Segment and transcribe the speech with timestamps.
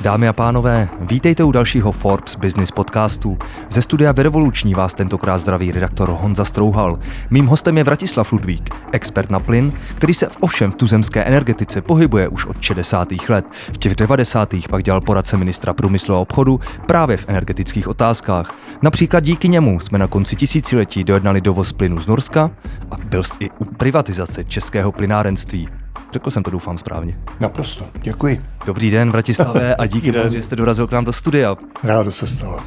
[0.00, 3.38] Dámy a pánové, vítejte u dalšího Forbes Business podcastu.
[3.70, 6.98] Ze studia Verevoluční vás tentokrát zdraví redaktor Honza Strouhal.
[7.30, 11.82] Mým hostem je Vratislav Ludvík, expert na plyn, který se v ovšem v tuzemské energetice
[11.82, 13.08] pohybuje už od 60.
[13.28, 13.44] let.
[13.50, 14.54] V těch 90.
[14.70, 18.54] pak dělal poradce ministra průmyslu a obchodu právě v energetických otázkách.
[18.82, 22.50] Například díky němu jsme na konci tisíciletí dojednali dovoz plynu z Norska
[22.90, 25.68] a byl i u privatizace českého plynárenství.
[26.12, 27.18] Řekl jsem to, doufám, správně.
[27.40, 28.42] Naprosto, děkuji.
[28.66, 31.56] Dobrý den, Vratislave, a díky moc, že jste dorazil k nám do studia.
[31.82, 32.58] Rádo se stalo.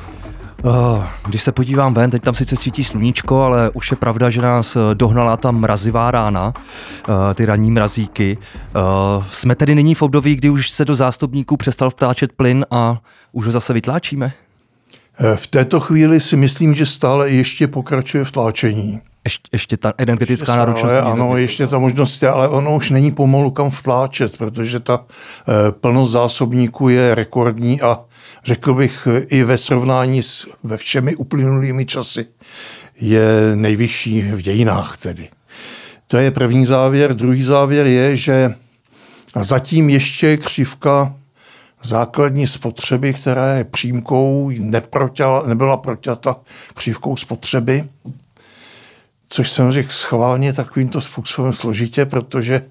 [0.63, 4.41] Uh, když se podívám ven, teď tam sice svítí sluníčko, ale už je pravda, že
[4.41, 6.53] nás eh, dohnala ta mrazivá rána,
[7.09, 8.37] uh, ty ranní mrazíky.
[9.31, 13.01] Jsme tedy nyní v období, kdy už se do zástupníků přestal vtáčet plyn a
[13.31, 14.33] už ho zase vytláčíme?
[15.35, 19.01] V této chvíli si myslím, že stále ještě pokračuje v tláčení.
[19.23, 20.95] Ještě, ještě ta energetická náročnost.
[20.95, 26.11] Ano, ještě ta možnost ale ono už není pomalu kam vtláčet, protože ta e, plnost
[26.11, 27.99] zásobníků je rekordní a
[28.43, 32.25] řekl bych i ve srovnání s ve všemi uplynulými časy
[33.01, 35.29] je nejvyšší v dějinách tedy.
[36.07, 37.15] To je první závěr.
[37.15, 38.55] Druhý závěr je, že
[39.41, 41.15] zatím ještě křivka
[41.83, 46.35] základní spotřeby, která je přímkou, neprotěla, nebyla proťata
[46.73, 47.83] křivkou spotřeby,
[49.33, 52.61] což jsem řekl schválně takovýmto způsobem složitě, protože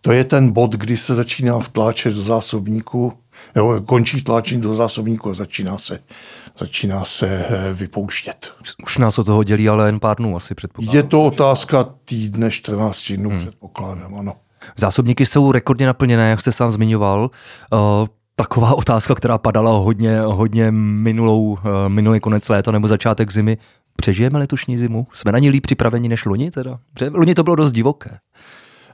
[0.00, 3.12] to je ten bod, kdy se začíná vtláčet do zásobníku,
[3.54, 5.98] nebo končí vtláčení do zásobníku a začíná se,
[6.58, 8.52] začíná se eh, vypouštět.
[8.82, 10.96] Už nás o toho dělí ale jen pár dnů asi předpokládám.
[10.96, 13.38] Je to otázka týdne, 14 dnů hmm.
[13.38, 14.32] předpokládám, ano.
[14.76, 17.30] Zásobníky jsou rekordně naplněné, jak jste sám zmiňoval.
[17.72, 23.58] Uh, taková otázka, která padala hodně, hodně minulou, eh, minulý konec léta nebo začátek zimy.
[24.00, 25.06] Přežijeme letošní zimu?
[25.14, 26.78] Jsme na ní líp připraveni než loni teda?
[26.94, 28.10] Protože loni to bylo dost divoké.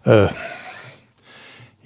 [0.06, 0.30] Uh,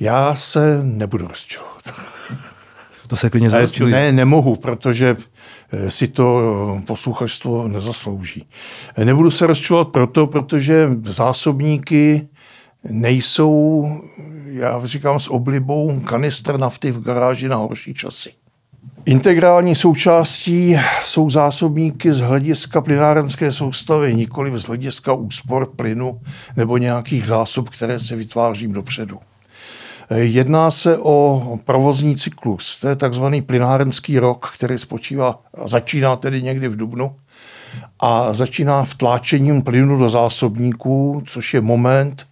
[0.00, 1.82] já se nebudu rozčilovat.
[3.06, 3.94] To se klidně rozčiluje.
[3.94, 5.16] Ne, nemohu, protože
[5.72, 8.48] eh, si to posluchačstvo nezaslouží.
[9.04, 12.28] Nebudu se rozčilovat proto, protože zásobníky
[12.88, 13.88] nejsou,
[14.52, 18.32] já říkám s oblibou, kanistr nafty v garáži na horší časy.
[19.04, 26.20] Integrální součástí jsou zásobníky z hlediska plynárenské soustavy, nikoli z hlediska úspor plynu
[26.56, 29.18] nebo nějakých zásob, které se vytvářím dopředu.
[30.14, 32.76] Jedná se o provozní cyklus.
[32.76, 37.16] To je takzvaný plynárenský rok, který spočívá, začíná tedy někdy v Dubnu
[38.00, 42.26] a začíná vtláčením plynu do zásobníků, což je moment,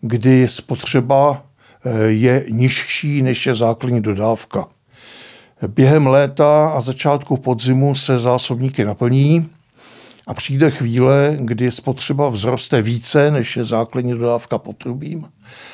[0.00, 1.42] kdy spotřeba
[1.84, 4.75] eh, je nižší než je základní dodávka.
[5.66, 9.50] Během léta a začátku podzimu se zásobníky naplní
[10.26, 15.28] a přijde chvíle, kdy spotřeba vzroste více, než je základní dodávka potrubím.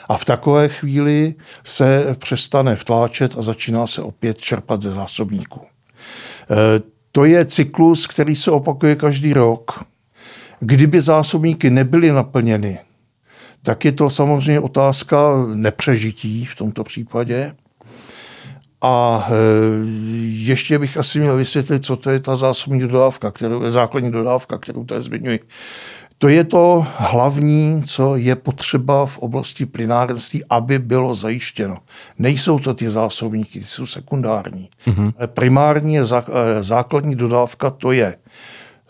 [0.08, 1.34] A v takové chvíli
[1.64, 5.60] se přestane vtláčet a začíná se opět čerpat ze zásobníků.
[6.50, 6.80] Eh,
[7.12, 9.84] to je cyklus, který se opakuje každý rok.
[10.60, 12.78] Kdyby zásobníky nebyly naplněny,
[13.62, 17.54] tak je to samozřejmě otázka nepřežití v tomto případě.
[18.82, 19.32] A e,
[20.24, 24.84] ještě bych asi měl vysvětlit, co to je ta zásobní dodávka, kterou, základní dodávka, kterou
[24.84, 25.40] tady zmiňuji.
[26.18, 31.76] To je to hlavní, co je potřeba v oblasti plynárenství, aby bylo zajištěno.
[32.18, 34.68] Nejsou to ty zásobníky, jsou sekundární.
[34.86, 35.12] Mm-hmm.
[35.26, 38.16] Primární je e, základní dodávka, to je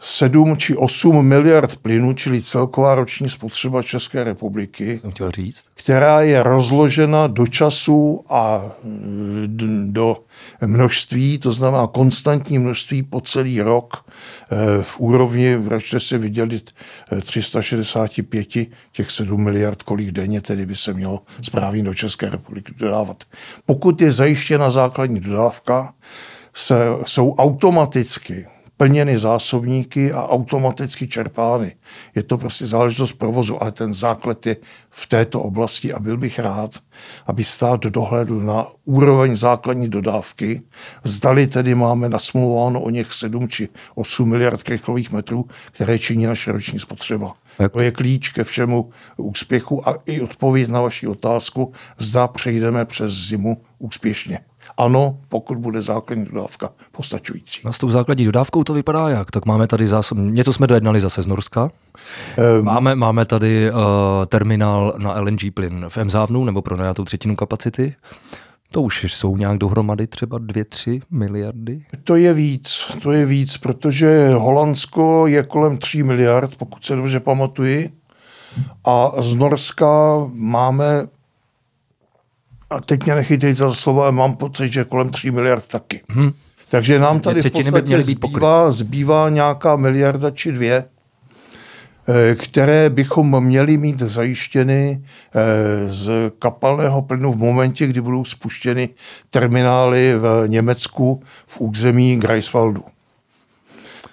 [0.04, 5.64] 7 či 8 miliard plynu, čili celková roční spotřeba České republiky, chtěl říct.
[5.74, 8.62] která je rozložena do času a
[9.84, 10.16] do
[10.66, 16.70] množství, to znamená konstantní množství po celý rok eh, v úrovni, vražte se vydělit
[17.22, 18.48] 365
[18.92, 23.24] těch 7 miliard, kolik denně tedy by se mělo správně do České republiky dodávat.
[23.66, 25.94] Pokud je zajištěna základní dodávka,
[26.54, 26.76] se,
[27.06, 28.46] jsou automaticky
[28.82, 31.74] plněny zásobníky a automaticky čerpány.
[32.14, 34.56] Je to prostě záležitost provozu, ale ten základ je
[34.90, 36.70] v této oblasti a byl bych rád,
[37.26, 40.62] aby stát dohledl na úroveň základní dodávky.
[41.04, 46.52] Zdali tedy máme nasmluváno o něch 7 či 8 miliard krychlových metrů, které činí naše
[46.52, 47.34] roční spotřeba.
[47.58, 47.72] Jak?
[47.72, 53.12] To je klíč ke všemu úspěchu a i odpověď na vaši otázku, zda přejdeme přes
[53.12, 54.40] zimu úspěšně.
[54.76, 57.60] Ano, pokud bude základní dodávka postačující.
[57.64, 59.30] A s tou základní dodávkou to vypadá jak?
[59.30, 60.18] Tak máme tady zásob...
[60.18, 61.70] Něco jsme dojednali zase z Norska.
[62.58, 63.78] Um, máme, máme tady uh,
[64.26, 67.94] terminál na LNG plyn v Emzávnu, nebo pro najatou třetinu kapacity.
[68.70, 71.84] To už jsou nějak dohromady třeba 2-3 miliardy?
[72.04, 77.20] To je víc, to je víc, protože Holandsko je kolem 3 miliard, pokud se dobře
[77.20, 77.90] pamatuji.
[78.84, 81.06] A z Norska máme
[82.72, 86.00] a teď mě nechytej za slovo, ale mám pocit, že kolem 3 miliard taky.
[86.08, 86.32] Hmm.
[86.68, 90.84] Takže nám tady v podstatě zbývá, zbývá nějaká miliarda či dvě,
[92.08, 95.04] eh, které bychom měli mít zajištěny
[95.34, 98.88] eh, z kapalného plynu v momentě, kdy budou spuštěny
[99.30, 102.84] terminály v Německu v území Greifswaldu.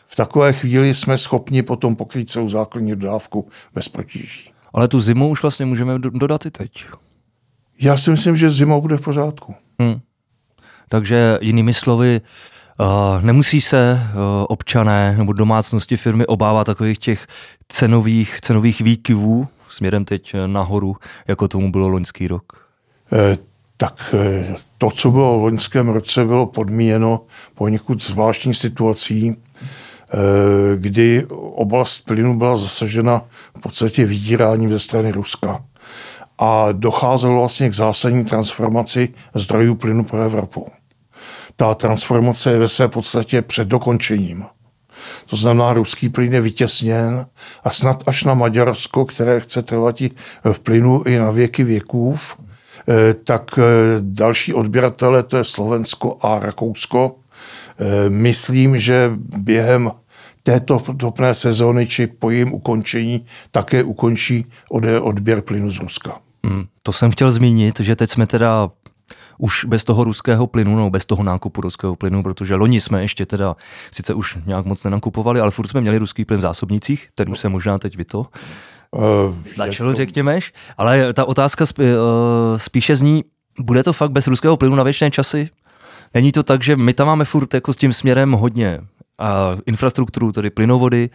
[0.08, 4.50] V takové chvíli jsme schopni potom pokrýt celou základní dodávku bez protíží.
[4.74, 6.86] Ale tu zimu už vlastně můžeme dodat i teď.
[7.82, 9.56] Já si myslím, že zima bude v pořádku.
[9.80, 10.00] Hmm.
[10.90, 12.22] Takže jinými slovy,
[12.80, 12.86] uh,
[13.22, 17.28] nemusí se uh, občané nebo domácnosti firmy obávat takových těch
[17.68, 20.96] cenových, cenových výkyvů směrem teď nahoru,
[21.28, 22.44] jako tomu bylo loňský rok?
[23.14, 23.38] Eh,
[23.78, 27.22] tak eh, to, co bylo v loňském roce, bylo podmíněno
[27.56, 30.18] poněkud zvláštní situací, eh,
[30.78, 33.22] kdy oblast plynu byla zasažena
[33.58, 35.64] v podstatě vydíráním ze strany Ruska
[36.40, 40.68] a docházelo vlastně k zásadní transformaci zdrojů plynu pro Evropu.
[41.56, 44.46] Ta transformace je ve své podstatě před dokončením.
[45.26, 47.26] To znamená, ruský plyn je vytěsněn
[47.64, 50.02] a snad až na Maďarsko, které chce trvat
[50.52, 52.18] v plynu i na věky věků,
[52.90, 53.64] eh, tak eh,
[54.00, 57.16] další odběratele, to je Slovensko a Rakousko.
[57.80, 59.92] Eh, myslím, že během
[60.44, 64.46] této topné sezóny či po jejím ukončení také ukončí
[65.02, 66.20] odběr plynu z Ruska.
[66.50, 68.70] Hmm, to jsem chtěl zmínit, že teď jsme teda
[69.38, 73.26] už bez toho ruského plynu, no bez toho nákupu ruského plynu, protože loni jsme ještě
[73.26, 73.56] teda
[73.92, 77.40] sice už nějak moc nenakupovali, ale furt jsme měli ruský plyn v zásobnicích, ten už
[77.40, 78.20] se možná teď vy to
[78.92, 79.04] uh,
[79.56, 79.96] začalo, to...
[79.96, 80.40] řekněme,
[80.78, 83.24] ale ta otázka spí, uh, spíše zní,
[83.60, 85.50] bude to fakt bez ruského plynu na věčné časy?
[86.14, 88.80] Není to tak, že my tam máme furt jako s tím směrem hodně
[89.18, 91.10] a infrastrukturu, tedy plynovody,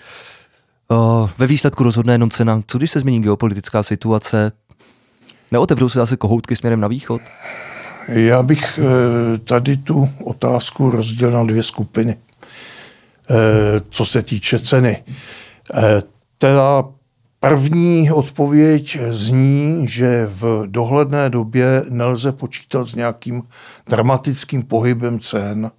[0.88, 2.60] uh, ve výsledku rozhodne jenom cena.
[2.66, 4.52] Co když se změní geopolitická situace,
[5.54, 7.22] Neotevřou se zase kohoutky směrem na východ?
[8.08, 12.16] Já bych eh, tady tu otázku rozdělil na dvě skupiny.
[13.30, 15.04] Eh, co se týče ceny.
[15.74, 16.02] Eh,
[16.38, 16.84] teda
[17.40, 23.42] první odpověď zní, že v dohledné době nelze počítat s nějakým
[23.88, 25.70] dramatickým pohybem cen.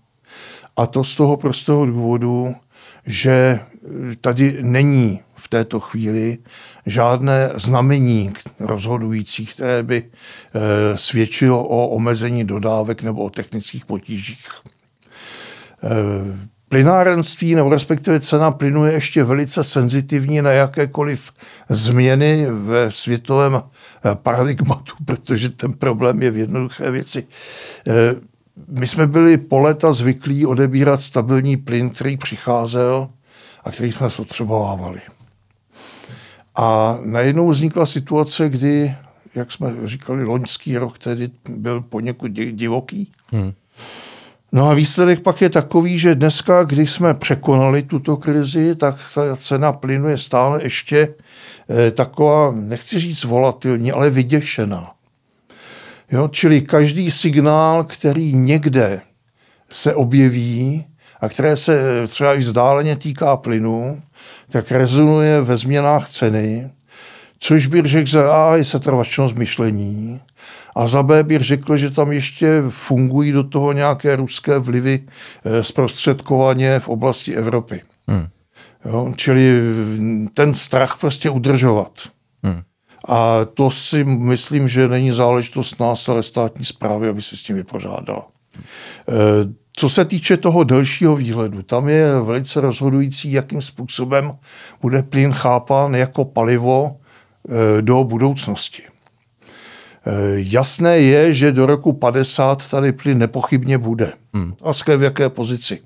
[0.78, 2.56] A to z toho prostého důvodu,
[3.06, 3.60] že
[4.22, 6.38] tady není v této chvíli
[6.86, 14.48] žádné znamení rozhodující, které by eh, svědčilo o omezení dodávek nebo o technických potížích.
[15.84, 15.90] Eh,
[16.70, 21.32] plynárenství nebo respektive cena plynu je ještě velice senzitivní na jakékoliv
[21.70, 27.28] změny ve světovém eh, paradigmatu, protože ten problém je v jednoduché věci.
[28.68, 33.10] My jsme byli po léta zvyklí odebírat stabilní plyn, který přicházel
[33.66, 35.02] a který jsme spotřebovávali.
[36.56, 38.96] A najednou vznikla situace, kdy,
[39.36, 43.12] jak jsme říkali, loňský rok tedy byl poněkud divoký.
[43.32, 43.54] Hmm.
[44.52, 49.36] No a výsledek pak je takový, že dneska, když jsme překonali tuto krizi, tak ta
[49.36, 51.16] cena plynu je stále ještě
[51.70, 54.92] eh, taková, nechci říct volatilní, ale vyděšená.
[56.12, 59.02] Jo, čili každý signál, který někde
[59.70, 60.86] se objeví,
[61.26, 64.02] a které se třeba i vzdáleně týká plynu,
[64.50, 66.70] tak rezonuje ve změnách ceny,
[67.40, 70.22] což bych řekl, že A je setrvačnost myšlení
[70.76, 75.00] a za B bych řekl, že tam ještě fungují do toho nějaké ruské vlivy
[75.46, 77.82] eh, zprostředkovaně v oblasti Evropy.
[78.08, 78.28] Hmm.
[78.86, 79.62] Jo, čili
[80.34, 81.92] ten strach prostě udržovat.
[82.44, 82.62] Hmm.
[83.08, 87.56] A to si myslím, že není záležitost nás, ale státní zprávy, aby se s tím
[87.56, 88.28] vypořádala.
[89.10, 94.38] Eh, co se týče toho delšího výhledu, tam je velice rozhodující, jakým způsobem
[94.82, 96.96] bude plyn chápán jako palivo
[97.50, 98.84] eh, do budoucnosti.
[98.84, 104.14] Eh, jasné je, že do roku 50 tady plyn nepochybně bude.
[104.34, 104.54] Hmm.
[104.64, 105.80] A v jaké pozici.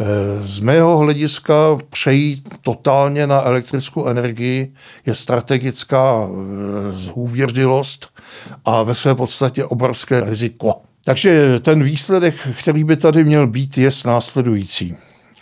[0.00, 0.04] Eh,
[0.42, 4.72] z mého hlediska přejít totálně na elektrickou energii
[5.06, 6.28] je strategická
[6.90, 8.08] zhůvěřilost
[8.64, 10.74] a ve své podstatě obrovské riziko.
[11.04, 14.96] Takže ten výsledek, který by tady měl být, je následující.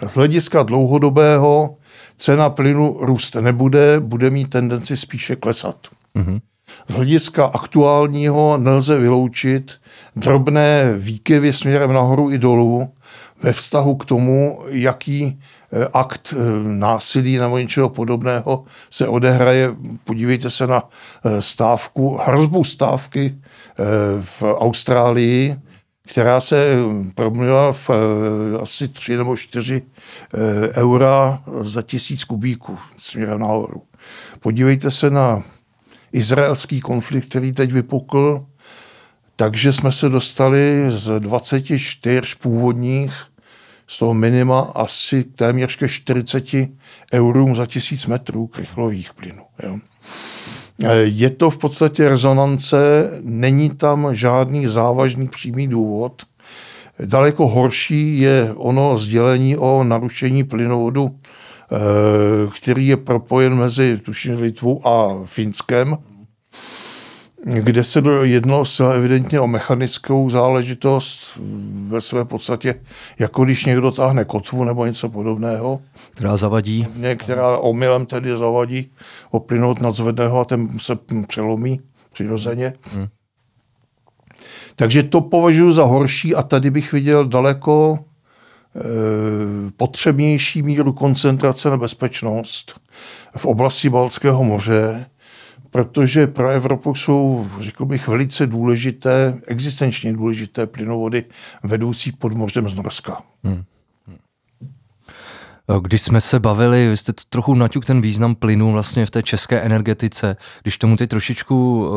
[0.06, 1.76] Z hlediska dlouhodobého
[2.16, 5.76] cena plynu růst nebude, bude mít tendenci spíše klesat.
[6.16, 6.40] Mm-hmm.
[6.88, 9.72] Z hlediska aktuálního nelze vyloučit
[10.16, 12.88] drobné výkyvy směrem nahoru i dolů
[13.42, 15.40] ve vztahu k tomu, jaký
[15.92, 19.74] akt eh, násilí nebo něčeho podobného se odehraje.
[20.04, 20.82] Podívejte se na
[21.24, 23.38] eh, stávku, hrozbu stávky
[24.20, 25.56] v Austrálii,
[26.08, 26.76] která se
[27.14, 27.90] proměnila v
[28.62, 29.82] asi 3 nebo 4
[30.74, 33.82] eura za tisíc kubíků směrem nahoru.
[34.40, 35.42] Podívejte se na
[36.12, 38.44] izraelský konflikt, který teď vypukl,
[39.40, 43.12] Takže jsme se dostali z 24 původních
[43.90, 46.44] z toho minima asi téměř ke 40
[47.12, 49.42] eurům za tisíc metrů krychlových plynů.
[49.62, 49.78] Jo.
[51.02, 56.22] Je to v podstatě rezonance, není tam žádný závažný přímý důvod.
[57.04, 61.76] Daleko horší je ono sdělení o narušení plynovodu, eh,
[62.56, 65.96] který je propojen mezi tuším Litvou a Finskem
[67.44, 71.38] kde se jednalo se evidentně o mechanickou záležitost
[71.88, 72.74] ve své podstatě,
[73.18, 75.80] jako když někdo táhne kotvu nebo něco podobného.
[76.10, 76.86] Která zavadí.
[77.16, 78.90] Která omylem tedy zavadí
[79.30, 81.80] oplynout nadzvedného a ten se přelomí
[82.12, 82.72] přirozeně.
[82.82, 83.08] Hmm.
[84.76, 88.80] Takže to považuji za horší a tady bych viděl daleko e,
[89.76, 92.80] potřebnější míru koncentrace na bezpečnost
[93.36, 95.06] v oblasti Balckého moře,
[95.70, 101.24] protože pro Evropu jsou, řekl bych, velice důležité, existenčně důležité plynovody
[101.62, 103.22] vedoucí pod mořem z Norska.
[103.44, 103.64] Hmm.
[105.82, 109.22] Když jsme se bavili, vy jste to trochu naťuk ten význam plynu vlastně v té
[109.22, 111.96] české energetice, když tomu teď trošičku uh,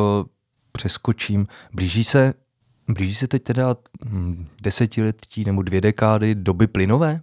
[0.71, 2.33] přeskočím, blíží se,
[2.87, 3.75] blíží se teď teda
[4.05, 7.21] hm, desetiletí nebo dvě dekády doby plynové?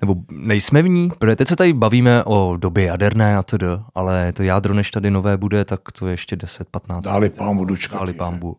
[0.00, 4.32] Nebo nejsme v ní, protože teď se tady bavíme o době jaderné a tedy, ale
[4.32, 7.00] to jádro, než tady nové bude, tak to je ještě 10-15.
[7.00, 7.98] Dáli pámbu dočkat.
[7.98, 8.56] Dáli pámbu.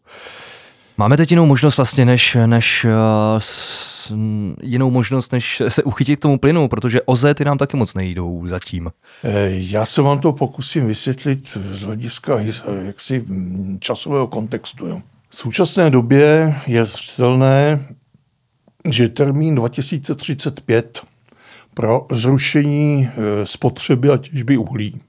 [0.97, 2.91] Máme teď jinou možnost vlastně, než, než uh,
[3.37, 4.13] s,
[4.61, 8.47] jinou možnost, než se uchytit k tomu plynu, protože OZE ty nám taky moc nejdou
[8.47, 8.91] zatím.
[9.23, 12.39] Eh, já se vám to pokusím vysvětlit z hlediska
[12.81, 13.25] jaksi
[13.79, 14.87] časového kontextu.
[14.87, 15.01] Jo.
[15.29, 17.87] V současné době je zřetelné,
[18.89, 21.01] že termín 2035
[21.73, 25.01] pro zrušení e, spotřeby a těžby uhlí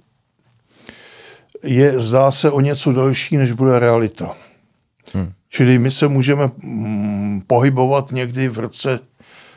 [1.64, 4.36] je, zdá se, o něco další, než bude realita.
[5.14, 5.32] Hmm.
[5.48, 9.00] Čili my se můžeme mm, pohybovat někdy v roce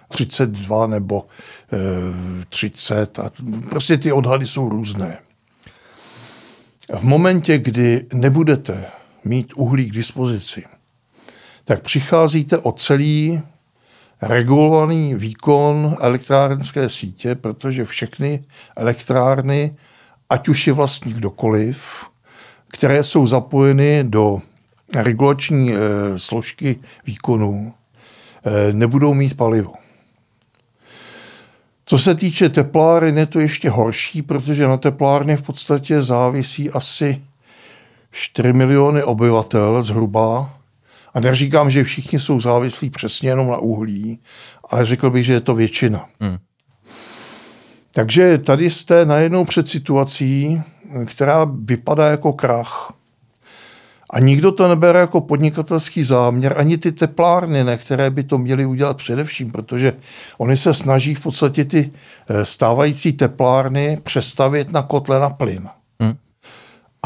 [0.08, 1.26] 32 nebo
[1.74, 3.32] e, 30 a
[3.70, 5.18] prostě ty odhady jsou různé.
[6.94, 8.86] V momentě, kdy nebudete
[9.24, 10.64] mít uhlí k dispozici,
[11.64, 13.42] tak přicházíte o celý
[14.22, 18.44] regulovaný výkon elektrárenské sítě, protože všechny
[18.76, 19.76] elektrárny,
[20.30, 22.06] ať už je vlastní kdokoliv,
[22.68, 24.42] které jsou zapojeny do
[24.96, 25.78] regulační e,
[26.20, 27.74] složky výkonu,
[28.46, 29.74] e, nebudou mít palivo.
[31.86, 37.22] Co se týče tepláren, je to ještě horší, protože na teplárně v podstatě závisí asi
[38.12, 40.54] 4 miliony obyvatel zhruba
[41.16, 44.20] a neříkám, že všichni jsou závislí přesně jenom na uhlí,
[44.70, 46.06] ale řekl bych, že je to většina.
[46.20, 46.38] Hmm.
[47.92, 50.62] Takže tady jste najednou před situací,
[51.06, 52.94] která vypadá jako krach.
[54.10, 58.66] A nikdo to nebere jako podnikatelský záměr, ani ty teplárny, ne, které by to měly
[58.66, 59.94] udělat především, protože
[60.38, 61.92] oni se snaží v podstatě ty
[62.30, 65.70] eh, stávající teplárny přestavět na kotle na plyn.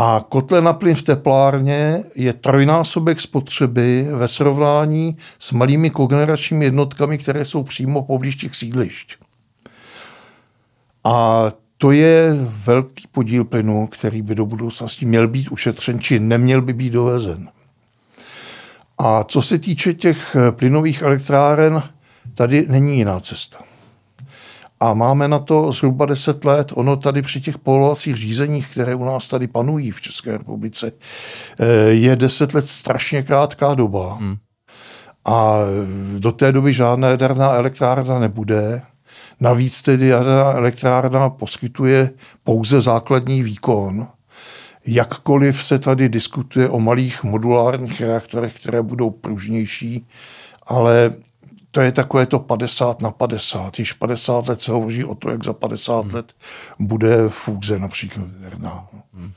[0.02, 7.18] A kotle na plyn v teplárně je trojnásobek spotřeby ve srovnání s malými kogeneračními jednotkami,
[7.18, 9.16] které jsou přímo poblíž těch sídlišť.
[11.04, 11.44] A
[11.78, 12.30] to je
[12.66, 17.50] velký podíl plynu, který by do budoucnosti měl být ušetřen, či neměl by být dovezen.
[18.98, 21.84] A co se týče těch plynových elektráren,
[22.34, 23.69] tady není jiná cesta
[24.80, 26.72] a máme na to zhruba 10 let.
[26.76, 30.92] Ono tady při těch povolovacích řízeních, které u nás tady panují v České republice,
[31.60, 34.14] eh, je 10 let strašně krátká doba.
[34.14, 34.36] Hmm.
[35.26, 35.58] A
[36.18, 38.82] do té doby žádná jaderná elektrárna nebude.
[39.40, 42.10] Navíc tedy jaderná elektrárna poskytuje
[42.44, 44.08] pouze základní výkon.
[44.86, 50.08] Jakkoliv se tady diskutuje o malých modulárních reaktorech, které budou pružnější,
[50.68, 51.14] ale
[51.72, 53.80] to je takové to 50 na 50.
[53.80, 56.14] Již 50 let se hovoří o to, jak za 50 hmm.
[56.14, 56.34] let
[56.80, 58.88] bude fúze například jaderná.
[59.14, 59.32] Hmm.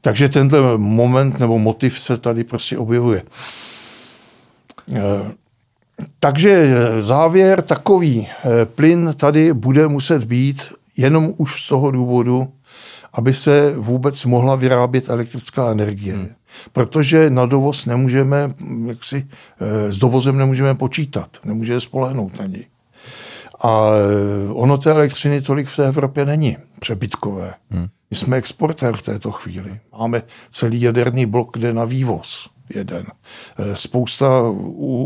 [0.00, 3.22] Takže tenhle moment nebo motiv se tady prostě objevuje.
[4.94, 5.32] Eh,
[6.20, 10.62] takže závěr takový, eh, plyn tady bude muset být
[10.96, 12.52] jenom už z toho důvodu,
[13.18, 16.14] aby se vůbec mohla vyrábět elektrická energie.
[16.14, 16.28] Hmm
[16.72, 18.54] protože na dovoz nemůžeme,
[18.86, 19.28] jak si,
[19.60, 22.66] eh, s dovozem nemůžeme počítat, nemůžeme spolehnout na něj.
[23.60, 27.54] A eh, ono té elektřiny tolik v té Evropě není přebytkové.
[27.70, 27.86] Hmm.
[28.10, 29.80] My jsme exportér v této chvíli.
[29.98, 33.06] Máme celý jaderný blok, kde na vývoz jeden.
[33.58, 34.42] Eh, spousta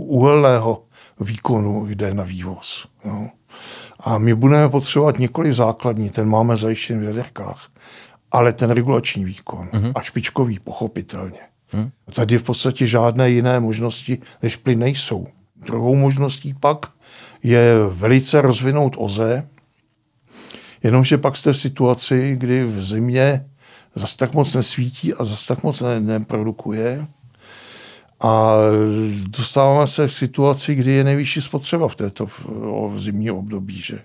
[0.07, 0.83] uhelného
[1.21, 2.87] výkonu jde na vývoz.
[3.05, 3.31] No.
[4.05, 7.69] A my budeme potřebovat několik základní, ten máme zajištěn v jaderkách
[8.33, 9.93] ale ten regulační výkon mm-hmm.
[9.95, 11.39] a špičkový pochopitelně.
[11.69, 11.91] Hmm.
[12.15, 15.27] Tady v podstatě žádné jiné možnosti než plyn nejsou.
[15.57, 16.87] Druhou možností pak
[17.43, 19.49] je velice rozvinout OZE,
[20.83, 23.47] jenomže pak jste v situaci, kdy v zimě
[23.95, 27.07] zase tak moc nesvítí a zase tak moc ne- neprodukuje.
[28.23, 28.57] A
[29.29, 33.81] dostáváme se v situaci, kdy je nejvyšší spotřeba v této v zimní období.
[33.81, 33.99] Že?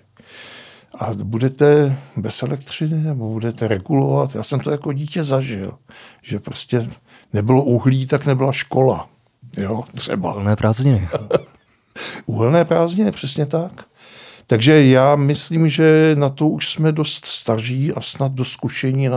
[0.98, 4.34] A budete bez elektřiny nebo budete regulovat?
[4.34, 5.72] Já jsem to jako dítě zažil,
[6.22, 6.88] že prostě
[7.32, 9.08] nebylo uhlí, tak nebyla škola.
[9.58, 10.32] Jo, třeba.
[10.32, 11.08] Uhelné prázdniny.
[12.26, 13.84] Uhelné prázdniny, přesně tak.
[14.46, 19.08] Takže já myslím, že na to už jsme dost staří a snad dost zkušení,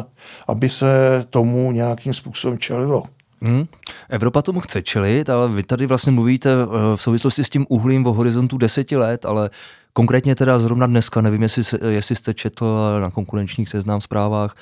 [0.48, 0.88] aby se
[1.29, 3.03] tomu nějakým způsobem čelilo.
[3.41, 3.65] Hmm.
[4.10, 8.07] Evropa tomu chce čelit, ale vy tady vlastně mluvíte eh, v souvislosti s tím uhlím
[8.07, 9.50] o horizontu deseti let, ale
[9.93, 14.55] konkrétně teda zrovna dneska, nevím, jestli, jestli jste četl na konkurenčních seznám zprávách,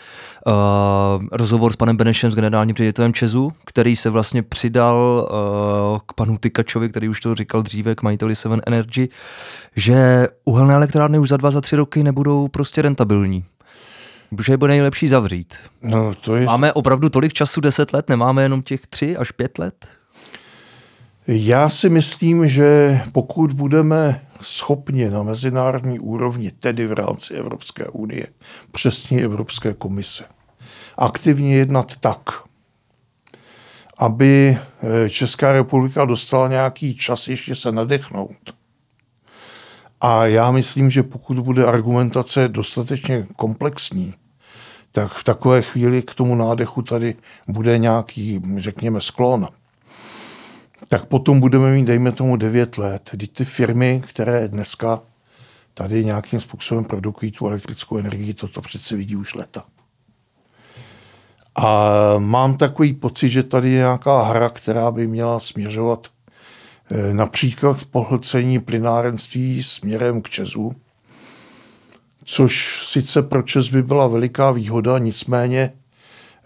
[0.48, 0.54] uh,
[1.32, 6.38] rozhovor s panem Benešem, s generálním ředitelem Česu, který se vlastně přidal uh, k panu
[6.38, 9.10] Tykačovi, který už to říkal dříve, k majiteli Seven Energy,
[9.76, 13.44] že uhelné elektrárny už za dva, za tři roky nebudou prostě rentabilní.
[14.36, 15.58] Protože bude nejlepší zavřít.
[15.82, 16.46] No, to je...
[16.46, 19.88] Máme opravdu tolik času, deset let, nemáme jenom těch tři až pět let?
[21.28, 28.28] Já si myslím, že pokud budeme schopni na mezinárodní úrovni, tedy v rámci Evropské unie,
[28.72, 30.24] přesně Evropské komise,
[30.98, 32.30] aktivně jednat tak,
[33.98, 38.59] aby eh, Česká republika dostala nějaký čas ještě se nadechnout.
[40.02, 44.14] A já myslím, že pokud bude argumentace dostatečně komplexní,
[44.92, 47.16] tak v takové chvíli k tomu nádechu tady
[47.48, 49.48] bude nějaký, řekněme, sklon.
[50.88, 55.02] Tak potom budeme mít, dejme tomu, 9 let, kdy ty firmy, které dneska
[55.74, 59.64] tady nějakým způsobem produkují tu elektrickou energii, toto přece vidí už leta.
[61.56, 66.08] A mám takový pocit, že tady je nějaká hra, která by měla směřovat
[67.14, 70.76] například pohlcení plynárenství směrem k Česu,
[72.24, 75.74] což sice pro Čes by byla veliká výhoda, nicméně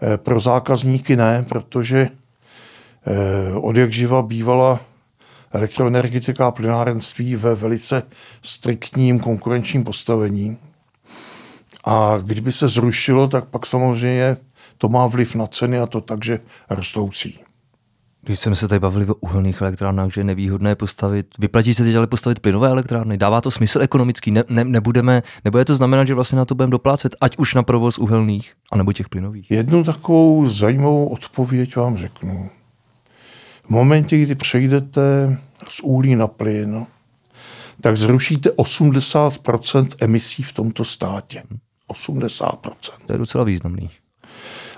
[0.02, 2.08] eh, pro zákazníky ne, protože
[3.06, 4.80] eh, od jak živa bývala
[5.52, 8.02] elektroenergetika a plynárenství ve velice
[8.42, 10.56] striktním konkurenčním postavení.
[11.84, 14.36] A kdyby se zrušilo, tak pak samozřejmě
[14.78, 16.38] to má vliv na ceny a to takže
[16.70, 17.38] rostoucí.
[18.24, 21.94] Když jsme se tady bavili o uhelných elektrárnách, že je nevýhodné postavit, vyplatí se teď
[21.96, 26.14] ale postavit plynové elektrárny, dává to smysl ekonomický, ne, ne, nebudeme, nebude to znamenat, že
[26.14, 29.50] vlastně na to budeme doplácet, ať už na provoz uhelných, anebo těch plynových?
[29.50, 32.50] Jednu takovou zajímavou odpověď vám řeknu.
[33.64, 36.86] V momentě, kdy přejdete z uhlí na plyn,
[37.80, 41.42] tak zrušíte 80% emisí v tomto státě.
[41.90, 42.70] 80%.
[43.06, 43.90] To je docela významný.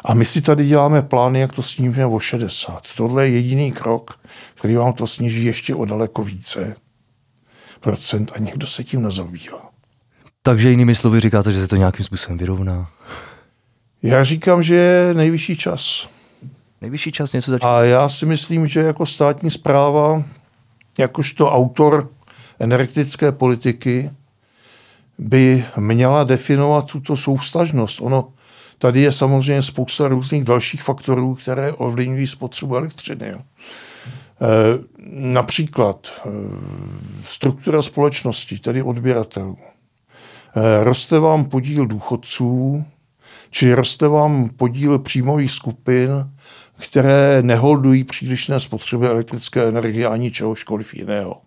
[0.06, 2.82] A my si tady děláme plány, jak to snížíme o 60.
[2.96, 4.20] Tohle je jediný krok,
[4.54, 6.76] který vám to sníží ještě o daleko více
[7.80, 9.70] procent a někdo se tím nezabývá.
[10.42, 12.90] Takže jinými slovy říkáte, že se to nějakým způsobem vyrovná.
[14.02, 16.08] Já říkám, že je nejvyšší čas.
[16.80, 17.64] Nejvyšší čas něco začít.
[17.64, 20.22] A já si myslím, že jako státní zpráva,
[20.98, 22.10] jakožto autor
[22.58, 24.10] energetické politiky,
[25.18, 28.00] by měla definovat tuto soustažnost.
[28.00, 28.32] Ono
[28.78, 33.28] Tady je samozřejmě spousta různých dalších faktorů, které ovlivňují spotřebu elektřiny.
[33.28, 33.38] Jo.
[33.38, 33.44] E,
[35.08, 36.30] například e,
[37.24, 39.58] struktura společnosti, tedy odběratelů.
[40.56, 42.84] E, roste vám podíl důchodců,
[43.50, 46.10] či roste vám podíl příjmových skupin,
[46.78, 51.40] které neholdují přílišné spotřeby elektrické energie ani čehožkoliv jiného.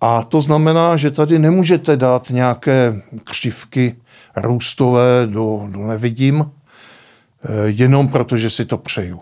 [0.00, 3.96] A to znamená, že tady nemůžete dát nějaké křivky
[4.36, 6.50] růstové do, do nevidím,
[7.44, 9.20] eh, jenom protože si to přeju.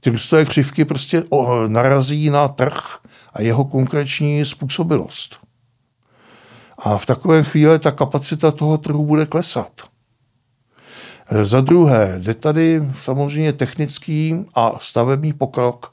[0.00, 1.22] Ty růstové křivky prostě
[1.66, 2.98] narazí na trh
[3.32, 5.38] a jeho konkrétní způsobilost.
[6.78, 9.82] A v takové chvíli ta kapacita toho trhu bude klesat.
[11.28, 15.92] Eh, za druhé, jde tady samozřejmě technický a stavební pokrok,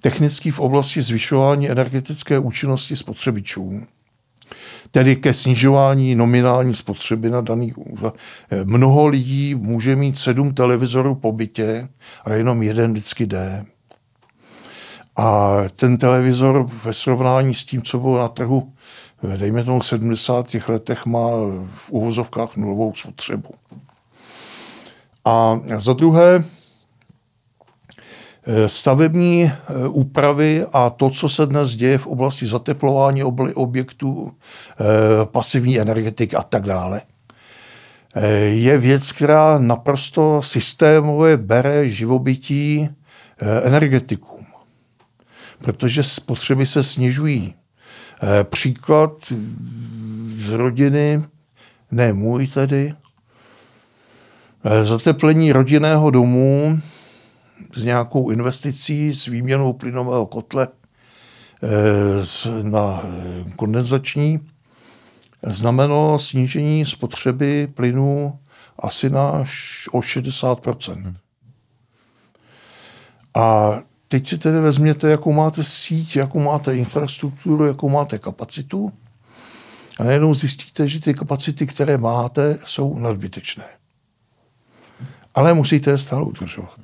[0.00, 3.86] technický v oblasti zvyšování energetické účinnosti spotřebičů
[4.90, 8.14] tedy ke snižování nominální spotřeby na daný úřad.
[8.64, 11.88] Mnoho lidí může mít sedm televizorů po bytě,
[12.24, 13.64] ale jenom jeden vždycky jde.
[15.16, 18.72] A ten televizor ve srovnání s tím, co bylo na trhu,
[19.36, 20.46] dejme tomu v 70.
[20.68, 21.28] letech, má
[21.74, 23.54] v uvozovkách nulovou spotřebu.
[25.24, 26.61] A za druhé, Eh,
[28.66, 33.24] stavební eh, úpravy a to, co se dnes děje v oblasti zateplování
[33.54, 34.84] objektů, eh,
[35.24, 37.02] pasivní energetiky a tak dále,
[38.50, 42.88] je věc, která naprosto systémově bere živobytí
[43.62, 44.46] energetikům,
[45.58, 47.54] protože spotřeby se snižují.
[48.42, 49.32] Příklad
[50.34, 51.22] z rodiny,
[51.90, 52.94] ne můj tedy,
[54.82, 56.80] zateplení rodinného domu
[57.74, 60.68] s nějakou investicí, s výměnou plynového kotle
[62.62, 63.02] na
[63.56, 64.40] kondenzační,
[65.42, 68.38] znamenalo snížení spotřeby plynu
[68.78, 69.44] asi na
[69.92, 71.16] o 60 hmm.
[73.34, 78.92] A teď si tedy vezměte, jakou máte síť, jakou máte infrastrukturu, jakou máte kapacitu
[80.00, 83.64] a najednou zjistíte, že ty kapacity, které máte, jsou nadbytečné.
[85.34, 86.78] Ale musíte je stále udržovat.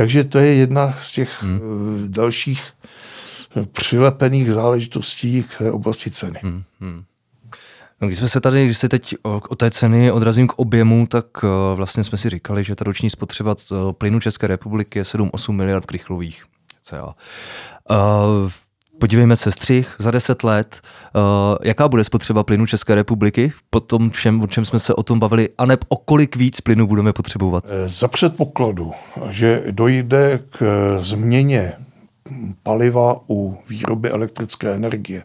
[0.00, 1.60] Takže to je jedna z těch hmm.
[1.60, 2.62] Eh, dalších
[3.72, 6.40] přilepených záležitostí k oblasti ceny.
[6.42, 6.62] Hmm.
[6.80, 7.04] Hmm.
[8.00, 11.06] No, když jsme se tady, když se teď o, o té ceny odrazím k objemu,
[11.06, 11.26] tak
[11.74, 13.56] vlastně jsme si říkali, že ta roční spotřeba
[13.92, 16.44] plynu České republiky je 7-8 miliard krychlových.
[16.92, 18.50] Uh,
[19.00, 20.80] podívejme se střih za 10 let,
[21.14, 21.22] uh,
[21.62, 23.52] jaká bude spotřeba plynu České republiky?
[23.70, 26.86] Po tom všem, o čem jsme se o tom bavili, aneb o kolik víc plynu
[26.86, 27.64] budeme potřebovat?
[27.86, 28.92] Za předpokladu,
[29.30, 31.72] že dojde k změně
[32.62, 35.22] paliva u výroby elektrické energie,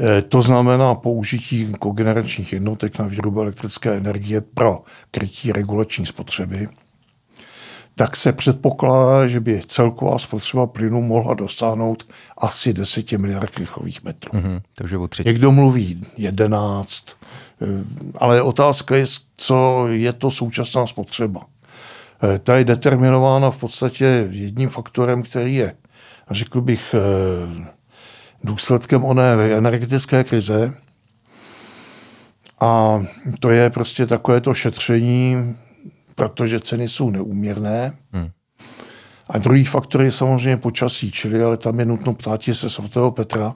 [0.00, 6.68] Eh, to znamená použití kogeneračních jednotek na výrobu elektrické energie pro krytí regulační spotřeby,
[7.96, 12.06] tak se předpokládá, že by celková spotřeba plynu mohla dosáhnout
[12.38, 14.32] asi 10 miliard krychlových metrů.
[14.32, 17.06] Mm-hmm, takže o Někdo mluví 11,
[17.62, 17.66] eh,
[18.18, 19.04] ale otázka je,
[19.36, 21.40] co je to současná spotřeba.
[22.34, 25.74] Eh, ta je determinována v podstatě jedním faktorem, který je,
[26.30, 26.94] řekl bych,
[28.44, 30.74] důsledkem oné energetické krize.
[32.60, 33.02] A
[33.40, 35.56] to je prostě takové to šetření,
[36.14, 37.96] protože ceny jsou neúměrné.
[38.12, 38.30] Hmm.
[39.28, 43.54] A druhý faktor je samozřejmě počasí, čili ale tam je nutno ptát se svatého Petra,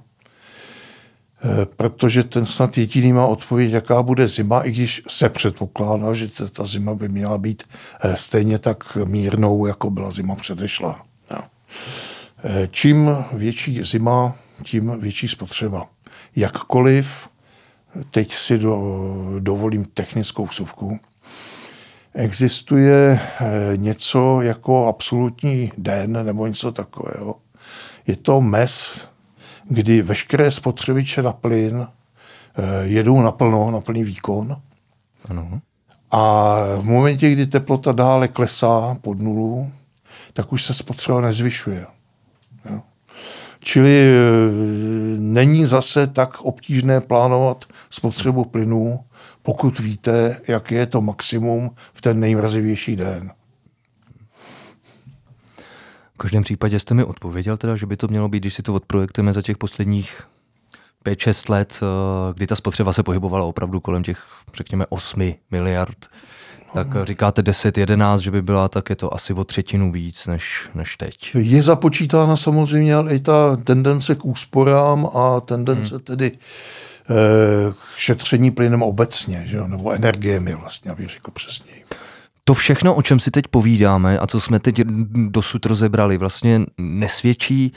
[1.45, 6.29] eh, protože ten snad jediný má odpověď, jaká bude zima, i když se předpokládá, že
[6.53, 7.63] ta zima by měla být
[8.01, 11.05] eh, stejně tak mírnou, jako byla zima předešla.
[12.45, 15.87] Eh, čím větší zima, tím větší spotřeba.
[16.37, 17.29] Jakkoliv,
[18.11, 19.05] teď si do,
[19.39, 20.99] dovolím technickou vsuvku,
[22.15, 27.37] existuje eh, něco jako absolutní den nebo něco takového.
[28.07, 29.09] Je to mes,
[29.69, 34.57] kdy veškeré spotřebiče na plyn eh, jedou naplno, na plný výkon.
[35.29, 35.61] Ano.
[36.11, 39.71] A v momentě, kdy teplota dále klesá pod nulu,
[40.33, 41.87] tak už se spotřeba nezvyšuje.
[42.71, 42.81] Jo.
[43.61, 44.15] Čili e,
[45.19, 49.01] není zase tak obtížné plánovat spotřebu plynu,
[49.49, 53.31] pokud víte, jak je to maximum v ten nejmrazivější den.
[56.15, 58.75] V každém případě jste mi odpověděl teda, že by to mělo být, když si to
[58.75, 60.23] odprojektujeme za těch posledních
[61.05, 64.23] 5-6 let, e, kdy ta spotřeba se pohybovala opravdu kolem těch,
[64.55, 66.09] řekněme, 8 miliard
[66.75, 70.97] tak říkáte 10-11, že by byla, tak je to asi o třetinu víc než, než
[70.97, 71.35] teď.
[71.35, 76.05] Je započítána samozřejmě ale i ta tendence k úsporám a tendence hmm.
[76.05, 76.39] tedy eh, k
[77.97, 79.61] šetření plynem obecně, že?
[79.67, 81.85] nebo energiemi vlastně, abych řekl přesněji.
[82.45, 84.81] To všechno, o čem si teď povídáme a co jsme teď
[85.15, 87.73] dosud rozebrali, vlastně nesvědčí,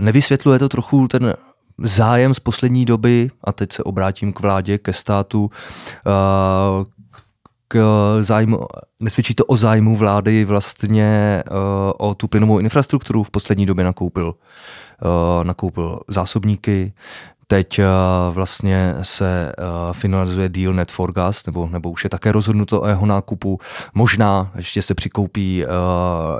[0.00, 1.34] nevysvětluje to trochu ten
[1.78, 5.50] zájem z poslední doby, a teď se obrátím k vládě, ke státu,
[7.68, 7.78] k
[8.20, 8.58] zájmu,
[9.00, 11.42] nesvědčí to o zájmu vlády vlastně
[11.98, 14.34] o tu plynovou infrastrukturu v poslední době nakoupil.
[15.42, 16.92] Nakoupil zásobníky,
[17.54, 17.84] Teď uh,
[18.34, 22.86] vlastně se uh, finalizuje deal Net for Gas, nebo, nebo už je také rozhodnuto o
[22.86, 23.58] jeho nákupu.
[23.94, 25.64] Možná ještě se přikoupí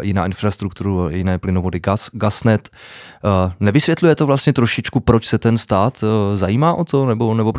[0.00, 2.70] jiná infrastrukturu, jiné plynovody gas, Gasnet.
[3.60, 7.52] Nevysvětluje to vlastně trošičku, proč se ten stát zajímá o to, nebo, nebo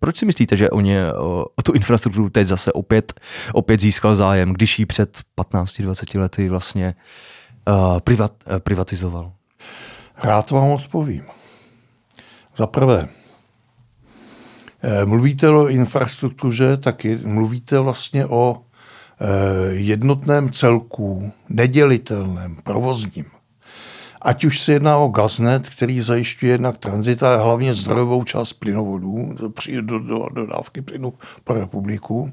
[0.00, 1.12] proč, si myslíte, že o, ně,
[1.56, 3.20] o tu infrastrukturu teď zase opět,
[3.52, 6.94] opět získal zájem, když ji před 15-20 lety vlastně
[7.68, 9.32] uh, privat, uh, privatizoval?
[10.22, 11.39] Rád vám odpovím.
[12.60, 13.08] Za prvé,
[15.04, 18.62] mluvíte o infrastruktuře, tak mluvíte vlastně o
[19.70, 23.24] jednotném celku, nedělitelném, provozním
[24.22, 29.34] ať už se jedná o gaznet, který zajišťuje jednak tranzit a hlavně zdrojovou část plynovodů,
[29.80, 31.12] do, do, dodávky plynu
[31.44, 32.32] pro republiku,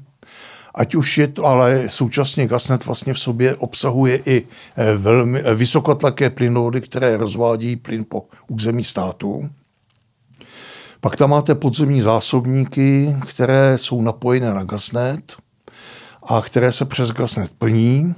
[0.74, 4.42] ať už je to, ale současně gasnet vlastně v sobě obsahuje i
[4.76, 9.50] eh, velmi eh, vysokotlaké plynovody, které rozvádí plyn po území státu.
[11.00, 15.36] Pak tam máte podzemní zásobníky, které jsou napojené na gasnet
[16.22, 18.14] a které se přes gasnet plní.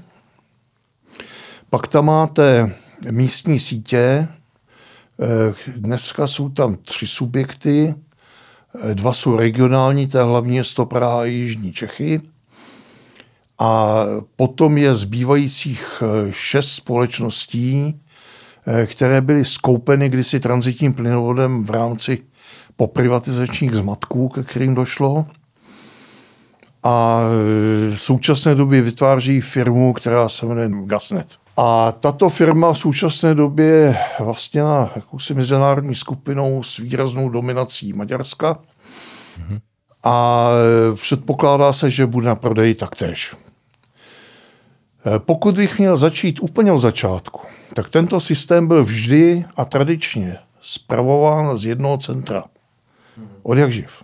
[1.70, 2.74] Pak tam máte
[3.10, 4.28] místní sítě.
[5.22, 7.94] Eh, dneska jsou tam tři subjekty.
[8.90, 12.20] Eh, dva jsou regionální, to je hlavně město Praha a Jižní Čechy.
[13.58, 14.02] A
[14.36, 18.00] potom je zbývajících eh, šest společností,
[18.86, 22.18] které byly skoupeny kdysi transitním plynovodem v rámci
[22.80, 25.26] poprivatizačních zmatků, ke kterým došlo.
[26.82, 27.20] A
[27.90, 31.26] v současné době vytváří firmu, která se jmenuje Gasnet.
[31.56, 37.92] A tato firma v současné době je vlastně na jakousi mezinárodní skupinou s výraznou dominací
[37.92, 38.58] Maďarska.
[40.04, 40.48] A
[40.94, 43.36] předpokládá se, že bude na prodeji taktéž.
[45.18, 47.40] Pokud bych měl začít úplně od začátku,
[47.74, 52.44] tak tento systém byl vždy a tradičně zpravován z jednoho centra.
[53.42, 54.02] Od jak živ.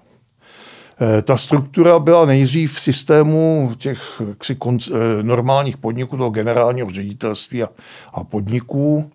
[1.01, 6.91] Eh, ta struktura byla nejdřív v systému těch jaksi, konc, eh, normálních podniků, toho generálního
[6.91, 7.69] ředitelství a,
[8.13, 9.11] a podniků,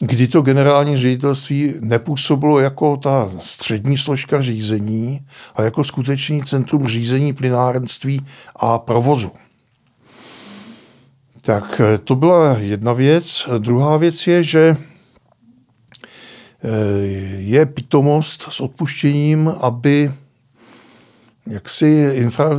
[0.00, 5.20] kdy to generální ředitelství nepůsobilo jako ta střední složka řízení,
[5.54, 8.26] ale jako skutečný centrum řízení plynárenství
[8.56, 9.30] a provozu.
[11.40, 13.48] Tak eh, to byla jedna věc.
[13.58, 14.76] Druhá věc je, že
[17.38, 20.12] je pitomost s odpuštěním, aby
[21.46, 22.50] jaksi infra,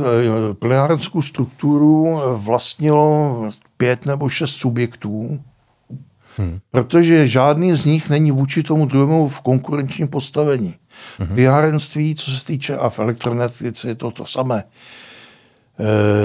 [0.58, 5.40] plenárenskou strukturu vlastnilo pět nebo šest subjektů,
[6.36, 6.58] hmm.
[6.70, 10.74] protože žádný z nich není vůči tomu druhému v konkurenčním postavení.
[11.18, 11.28] Hmm.
[11.28, 14.64] Plynárenství, co se týče a v elektroenergetice je to to samé.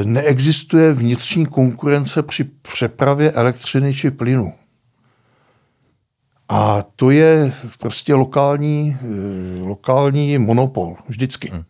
[0.04, 4.54] Neexistuje vnitřní konkurence při přepravě elektřiny či plynu.
[6.50, 11.50] A to je prostě lokální, e, lokální monopol, vždycky.
[11.50, 11.64] Hmm.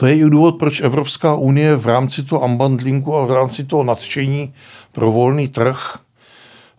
[0.00, 3.84] To je i důvod, proč Evropská unie v rámci toho unbundlingu a v rámci toho
[3.84, 4.54] nadšení
[4.92, 5.98] pro volný trh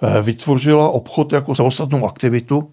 [0.01, 2.71] eh, vytvořila obchod jako samostatnou aktivitu.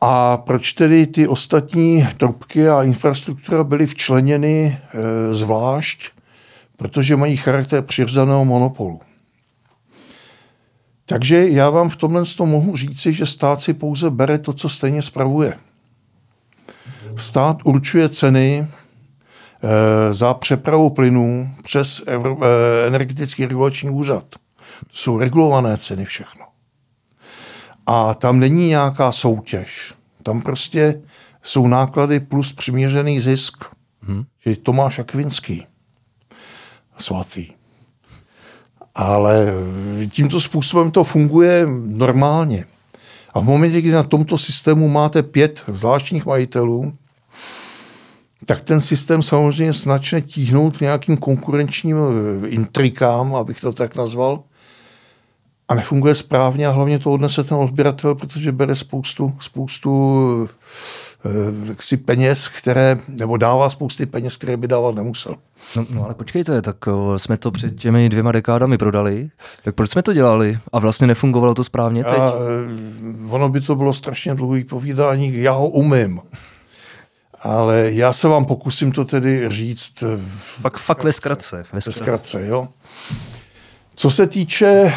[0.00, 6.10] A proč tedy ty ostatní trubky a infrastruktura byly včleněny e, zvlášť?
[6.76, 9.00] Protože mají charakter přirozeného monopolu.
[11.06, 15.02] Takže já vám v tomhle mohu říci, že stát si pouze bere to, co stejně
[15.02, 15.58] spravuje.
[17.16, 18.68] Stát určuje ceny
[19.62, 24.24] Eh, za přepravu plynů přes eh, energetický regulační úřad.
[24.80, 26.46] To jsou regulované ceny všechno.
[27.86, 29.94] A tam není nějaká soutěž.
[30.22, 31.02] Tam prostě
[31.42, 33.64] jsou náklady plus přiměřený zisk.
[34.00, 34.24] Hmm.
[34.40, 35.66] Čili Tomáš Akvinský.
[36.98, 37.55] Svatý.
[38.98, 39.46] Ale
[40.10, 42.64] tímto způsobem to funguje normálně.
[43.34, 46.92] A v momentě, kdy na tomto systému máte pět zvláštních majitelů,
[48.46, 54.42] tak ten systém samozřejmě značně tíhnout k nějakým konkurenčním eh, intrikám, abych to tak nazval,
[55.68, 60.48] a nefunguje správně a hlavně to odnese ten odběratel, protože bere spoustu, spoustu
[61.80, 65.34] si peněz, které, nebo dává spousty peněz, které by dávat nemusel.
[65.76, 66.76] No, no ale počkejte, tak
[67.16, 69.28] jsme to před těmi dvěma dekádami prodali,
[69.64, 72.18] tak proč jsme to dělali a vlastně nefungovalo to správně teď?
[72.18, 76.20] A, eh, ono by to bylo strašně dlouhý povídání, já ho umím.
[77.42, 80.04] Ale já se vám pokusím to tedy říct.
[80.60, 81.64] Fakt, fakt ve zkratce.
[81.72, 82.68] Ve zkratce, jo.
[83.94, 84.92] Co se týče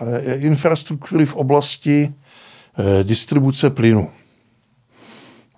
[0.00, 2.14] eh, infrastruktury v oblasti
[2.78, 4.10] eh, distribuce plynu.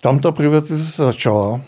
[0.05, 1.61] Tam ta privatizace začala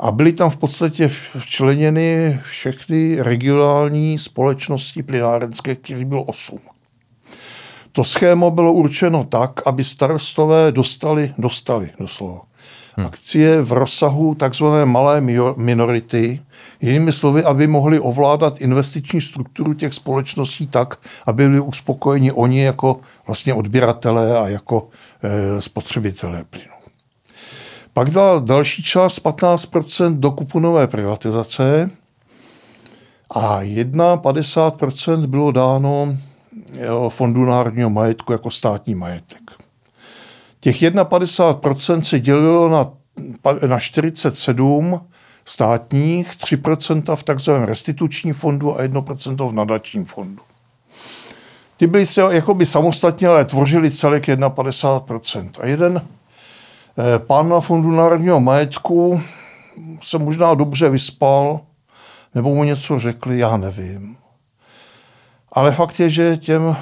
[0.00, 6.58] a byly tam v podstatě včleněny všechny regionální společnosti plynárenské, které bylo osm.
[7.92, 12.40] To schéma bylo určeno tak, aby starostové dostali, dostali doslova
[12.96, 13.06] hmm.
[13.06, 15.20] akcie v rozsahu takzvané malé
[15.56, 16.40] minority,
[16.80, 23.00] jinými slovy, aby mohli ovládat investiční strukturu těch společností tak, aby byli uspokojeni oni jako
[23.26, 24.88] vlastně odběratelé a jako
[25.22, 26.81] e, spotřebitelé plynu.
[27.92, 31.90] Pak dal další část 15% do kuponové privatizace
[33.30, 36.16] a 51% bylo dáno
[37.08, 39.50] Fondu národního majetku jako státní majetek.
[40.60, 42.90] Těch 51% se dělilo na,
[43.66, 45.00] na 47
[45.44, 50.42] státních, 3% v takzvaném restitučním fondu a 1% v nadačním fondu.
[51.76, 55.50] Ty byly se jakoby samostatně, ale tvořili celek 51%.
[55.60, 56.02] A jeden
[57.18, 59.22] pán na fondu národního majetku
[60.02, 61.60] se možná dobře vyspal,
[62.34, 64.16] nebo mu něco řekli, já nevím.
[65.52, 66.76] Ale fakt je, že těm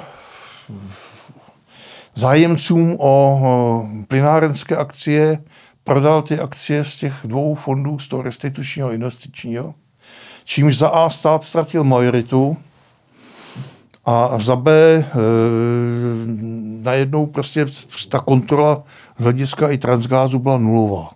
[2.13, 5.43] zájemcům o plynárenské akcie
[5.83, 9.73] prodal ty akcie z těch dvou fondů, z toho restitučního investičního,
[10.43, 12.57] čímž za A stát ztratil majoritu
[14.05, 15.05] a za B e,
[16.81, 17.65] najednou prostě
[18.09, 18.83] ta kontrola
[19.17, 21.09] z hlediska i transgázu byla nulová.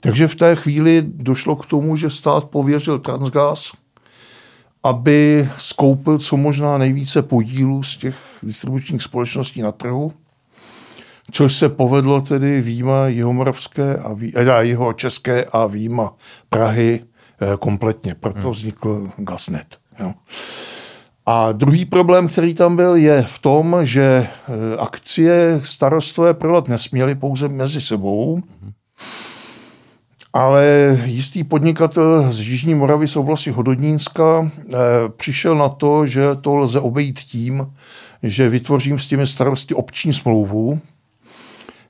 [0.00, 3.72] Takže v té chvíli došlo k tomu, že stát pověřil Transgas,
[4.82, 10.12] aby skoupil co možná nejvíce podílů z těch distribučních společností na trhu,
[11.32, 16.14] což se povedlo tedy výjima Jihomoravské a vý, eh, jeho české a výjima
[16.48, 17.00] Prahy
[17.40, 18.14] eh, kompletně.
[18.14, 18.50] Proto hmm.
[18.50, 19.78] vznikl Gasnet.
[19.98, 20.14] Jo.
[21.32, 27.14] A druhý problém, který tam byl, je v tom, že eh, akcie starostové prodat nesměli
[27.14, 28.42] pouze mezi sebou,
[30.32, 34.74] ale jistý podnikatel z Jižní Moravy z oblasti Hododínska eh,
[35.16, 37.66] přišel na to, že to lze obejít tím,
[38.22, 40.80] že vytvořím s těmi starosty obční smlouvu,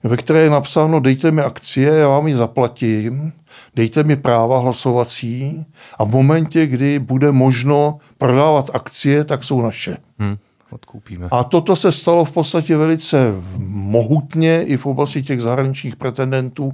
[0.03, 3.33] ve které je napsáno, dejte mi akcie, já vám ji zaplatím,
[3.75, 5.67] dejte mi práva hlasovací
[5.99, 9.97] a v momentě, kdy bude možno prodávat akcie, tak jsou naše.
[10.19, 10.37] Hmm
[10.73, 11.29] odkoupíme.
[11.31, 13.35] A toto se stalo v podstatě velice
[13.67, 16.73] mohutně i v oblasti těch zahraničních pretendentů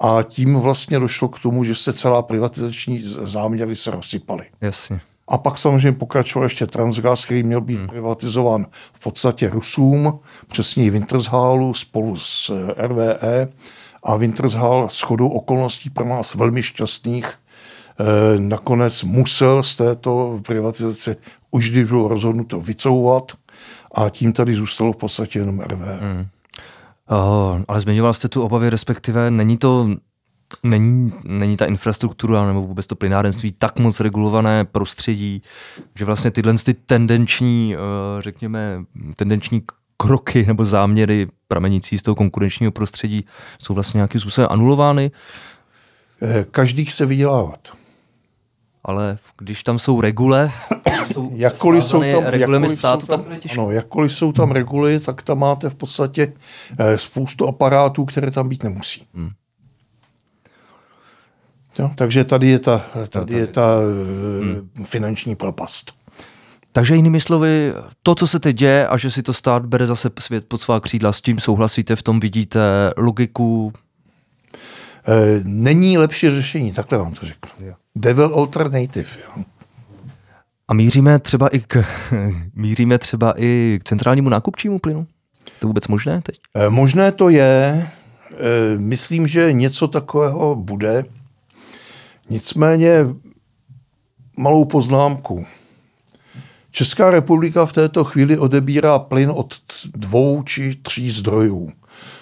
[0.00, 4.44] a tím vlastně došlo k tomu, že se celá privatizační záměry se rozsypaly.
[4.60, 5.00] Jasně.
[5.32, 7.88] A pak samozřejmě pokračoval ještě Transgas, který měl být hmm.
[7.88, 13.48] privatizován v podstatě Rusům, přesně Wintershalu spolu s eh, RVE
[14.02, 21.16] a Wintershal s chodou okolností pro nás velmi šťastných eh, nakonec musel z této privatizace
[21.50, 23.32] už když bylo rozhodnuto vycouvat
[23.94, 25.80] a tím tady zůstalo v podstatě jenom RV.
[26.00, 26.26] Hmm.
[27.10, 29.88] Uh, ale zmiňoval jste tu obavy, respektive není to
[30.62, 35.42] není, není ta infrastruktura nebo vůbec to plynárenství tak moc regulované prostředí,
[35.94, 37.76] že vlastně tyhle ty tendenční,
[38.20, 38.84] řekněme,
[39.16, 39.62] tendenční
[39.96, 43.24] kroky nebo záměry pramenící z toho konkurenčního prostředí
[43.58, 45.10] jsou vlastně nějakým způsobem anulovány?
[46.22, 47.68] Eh, každý chce vydělávat.
[48.84, 50.52] Ale když tam jsou regule,
[51.12, 55.38] jsou jakkoliv jsou tam, jakkoliv státu, jsou tam, ano, jakkoliv jsou tam reguly, tak tam
[55.38, 56.32] máte v podstatě
[56.78, 59.06] eh, spoustu aparátů, které tam být nemusí.
[59.14, 59.30] Hmm.
[61.78, 64.84] Jo, takže tady je ta, tady je ta eh, hmm.
[64.84, 65.92] finanční propast.
[66.72, 70.10] Takže jinými slovy, to, co se teď děje a že si to stát bere zase
[70.18, 72.60] svět pod svá křídla, s tím souhlasíte, v tom vidíte
[72.96, 73.72] logiku?
[75.08, 77.74] E, není lepší řešení, takhle vám to řeknu.
[77.94, 79.08] Devil alternative.
[79.24, 79.44] Jo.
[80.68, 81.84] A míříme třeba i k,
[82.54, 85.06] míříme třeba i k centrálnímu nákupčímu plynu?
[85.58, 86.38] To vůbec možné teď?
[86.54, 87.88] E, možné to je.
[88.38, 91.04] E, myslím, že něco takového bude.
[92.30, 93.06] Nicméně
[94.38, 95.46] malou poznámku.
[96.70, 99.54] Česká republika v této chvíli odebírá plyn od
[99.94, 101.72] dvou či tří zdrojů.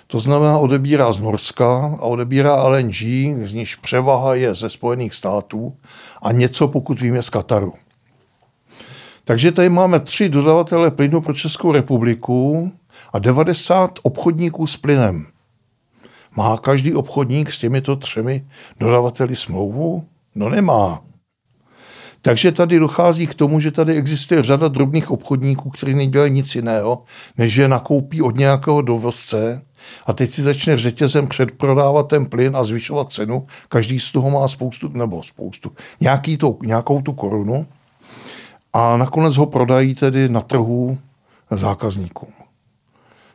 [0.07, 3.03] To znamená, odebírá z Norska a odebírá LNG,
[3.45, 5.77] z níž převaha je ze Spojených států
[6.23, 7.75] a něco, pokud víme, z Kataru.
[9.25, 12.73] Takže tady máme tři dodavatele plynu pro Českou republiku
[13.13, 15.27] a 90 obchodníků s plynem.
[16.37, 18.45] Má každý obchodník s těmito třemi
[18.81, 20.05] dodavateli smlouvu?
[20.35, 21.03] No nemá.
[22.23, 27.03] Takže tady dochází k tomu, že tady existuje řada drobných obchodníků, kteří nedělají nic jiného,
[27.39, 29.63] než že nakoupí od nějakého dovozce
[30.07, 33.47] a teď si začne řetězem předprodávat ten plyn a zvyšovat cenu.
[33.69, 37.67] Každý z toho má spoustu, nebo spoustu, nějaký to, nějakou tu korunu
[38.73, 40.99] a nakonec ho prodají tedy na trhu
[41.51, 42.33] zákazníkům.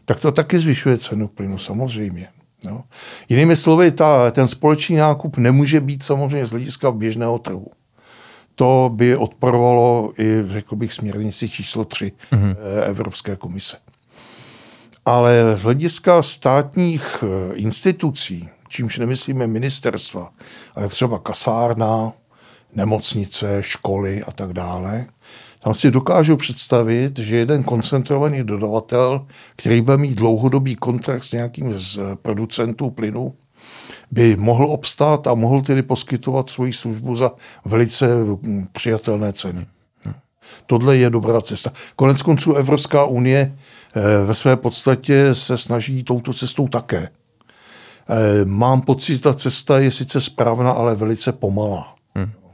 [0.06, 2.28] Tak to taky zvyšuje cenu plynu, samozřejmě.
[2.66, 2.84] No.
[3.30, 7.68] Jinými slovy, ta, ten společný nákup nemůže být samozřejmě z hlediska běžného trhu.
[8.56, 12.56] To by odporovalo i, řekl bych, směrnici číslo 3 mm-hmm.
[12.84, 13.78] Evropské komise.
[15.06, 20.30] Ale z hlediska státních eh, institucí, čímž nemyslíme ministerstva,
[20.76, 22.14] ale třeba kasárna,
[22.74, 25.06] nemocnice, školy a tak dále,
[25.66, 31.80] tam si dokážu představit, že jeden koncentrovaný dodavatel, který bude mít dlouhodobý kontrakt s nějakým
[31.80, 33.34] z producentů plynu,
[34.12, 37.32] by mohl obstát a mohl tedy poskytovat svoji službu za
[37.66, 38.08] velice
[38.72, 39.66] přijatelné ceny.
[40.66, 41.72] Tohle je dobrá cesta.
[41.96, 43.58] Konec konců Evropská unie
[43.96, 47.10] eh, ve své podstatě se snaží touto cestou také.
[48.10, 51.96] Eh, mám pocit, ta cesta je sice správná, ale velice pomalá.
[52.16, 52.45] Hmm.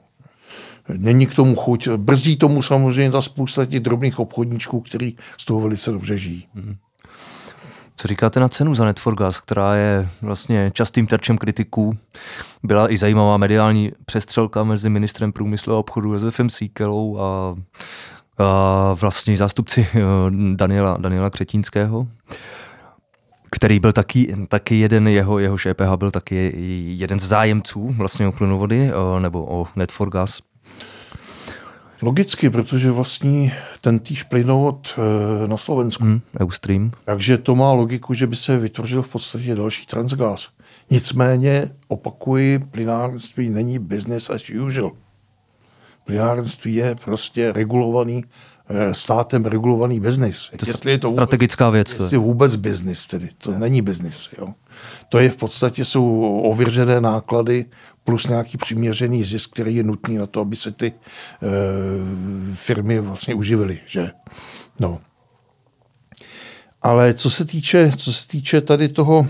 [0.98, 1.88] Není k tomu chuť.
[1.88, 6.48] Brzdí tomu samozřejmě ta spousta těch drobných obchodníčků, který z toho velice dobře žijí.
[6.56, 6.76] Hmm.
[7.96, 11.98] Co říkáte na cenu za Netforgas, která je vlastně častým terčem kritiků?
[12.64, 17.56] Byla i zajímavá mediální přestřelka mezi ministrem průmyslu a obchodu Josefem Síkelou a
[18.94, 19.88] vlastně zástupci
[20.56, 22.08] Daniela, Daniela Křetínského,
[23.52, 26.54] který byl taky, taky jeden, jeho, jeho ŠPH byl taky
[26.98, 30.42] jeden z zájemců vlastně o plynovody nebo o Net4Gas.
[32.02, 35.00] Logicky, protože vlastní ten týž plynovod
[35.48, 36.04] na Slovensku.
[36.04, 36.92] Hmm, Eustream.
[37.06, 40.50] Takže to má logiku, že by se vytvořil v podstatě další transgas.
[40.90, 44.92] Nicméně, opakuji, plynárenství není business as usual.
[46.06, 48.24] Plynárenství je prostě regulovaný,
[48.70, 50.52] eh, státem regulovaný biznis.
[50.58, 52.02] To jestli je to strategická vůbec, věc.
[52.02, 53.30] Jestli vůbec biznis tedy.
[53.38, 53.60] To ne.
[53.60, 54.30] není biznis.
[54.38, 54.54] Jo.
[55.10, 57.66] To je v podstatě jsou ověřené náklady
[58.04, 60.96] plus nějaký přiměřený zisk, který je nutný na to, aby se ty e,
[62.56, 63.80] firmy vlastně uživily.
[63.86, 64.12] Že?
[64.80, 65.02] No.
[66.82, 69.28] Ale co se týče, co se týče tady toho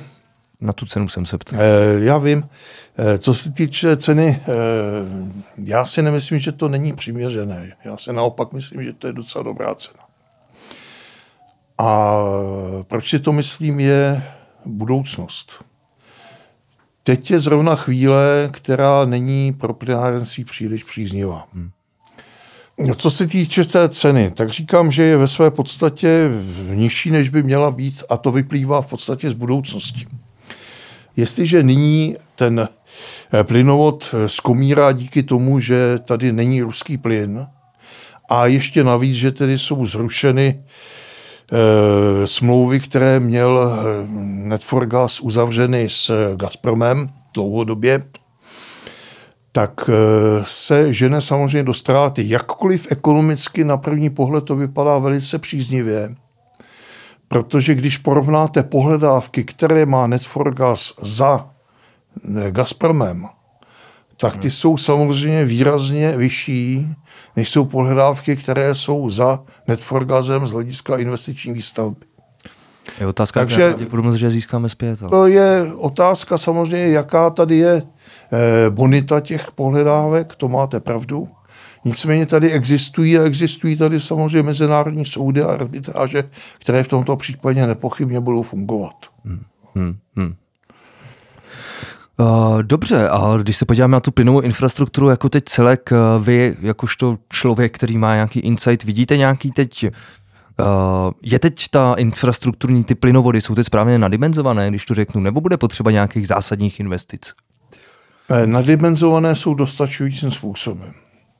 [0.61, 1.59] na tu cenu jsem se ptal.
[1.61, 2.49] Eh, já vím.
[2.97, 4.51] Eh, co se týče ceny, eh,
[5.57, 7.77] já si nemyslím, že to není přiměřené.
[7.85, 10.03] Já si naopak myslím, že to je docela dobrá cena.
[11.77, 12.17] A
[12.83, 14.23] proč si to myslím, je
[14.65, 15.63] budoucnost.
[17.03, 21.47] Teď je zrovna chvíle, která není pro plynárenství příliš příznivá.
[21.53, 21.69] Hmm.
[22.77, 26.29] No, co se týče té ceny, tak říkám, že je ve své podstatě
[26.73, 30.07] nižší, než by měla být a to vyplývá v podstatě z budoucnosti.
[31.15, 32.67] Jestliže nyní ten
[33.33, 37.47] eh, plynovod eh, zkomírá díky tomu, že tady není ruský plyn
[38.29, 40.63] a ještě navíc, že tedy jsou zrušeny
[42.25, 43.79] smlouvy, které měl
[44.25, 48.03] Netforgas uzavřeny s Gazpromem dlouhodobě,
[49.51, 49.89] tak
[50.43, 52.29] se žene samozřejmě do ztráty.
[52.29, 56.15] Jakkoliv ekonomicky na první pohled to vypadá velice příznivě,
[57.31, 61.49] Protože když porovnáte pohledávky, které má Netforgas za
[62.49, 63.27] Gazpromem,
[64.17, 66.87] tak ty jsou samozřejmě výrazně vyšší,
[67.35, 72.05] než jsou pohledávky, které jsou za Netforgazem z hlediska investiční výstavby.
[72.99, 75.01] Je otázka, Takže, jak že získáme zpět.
[75.01, 75.09] Ale.
[75.09, 77.83] To je otázka samozřejmě, jaká tady je
[78.31, 81.27] eh, bonita těch pohledávek, to máte pravdu.
[81.85, 86.23] Nicméně tady existují a existují tady samozřejmě mezinárodní soudy a arbitráže,
[86.59, 88.95] které v tomto případě nepochybně budou fungovat.
[89.25, 89.43] Hmm.
[89.75, 89.97] Hmm.
[90.15, 90.35] Hmm.
[92.21, 96.55] Uh, dobře, a když se podíváme na tu plynovou infrastrukturu jako teď celek, uh, vy
[96.61, 100.67] jakožto člověk, který má nějaký insight, vidíte nějaký teď, uh,
[101.21, 105.57] je teď ta infrastrukturní ty plynovody, jsou teď správně nadimenzované, když to řeknu, nebo bude
[105.57, 107.33] potřeba nějakých zásadních investic?
[108.45, 110.93] Nadimenzované jsou dostačujícím způsobem.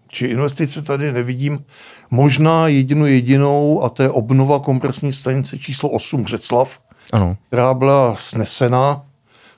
[0.08, 1.64] Či investice tady nevidím.
[2.12, 6.80] Možná jedinou jedinou, a to je obnova kompresní stanice číslo 8 Břeclav,
[7.14, 7.38] ano.
[7.48, 9.02] která byla snesena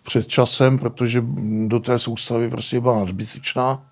[0.03, 1.23] před časem, protože
[1.67, 3.85] do té soustavy prostě byla nadbytečná.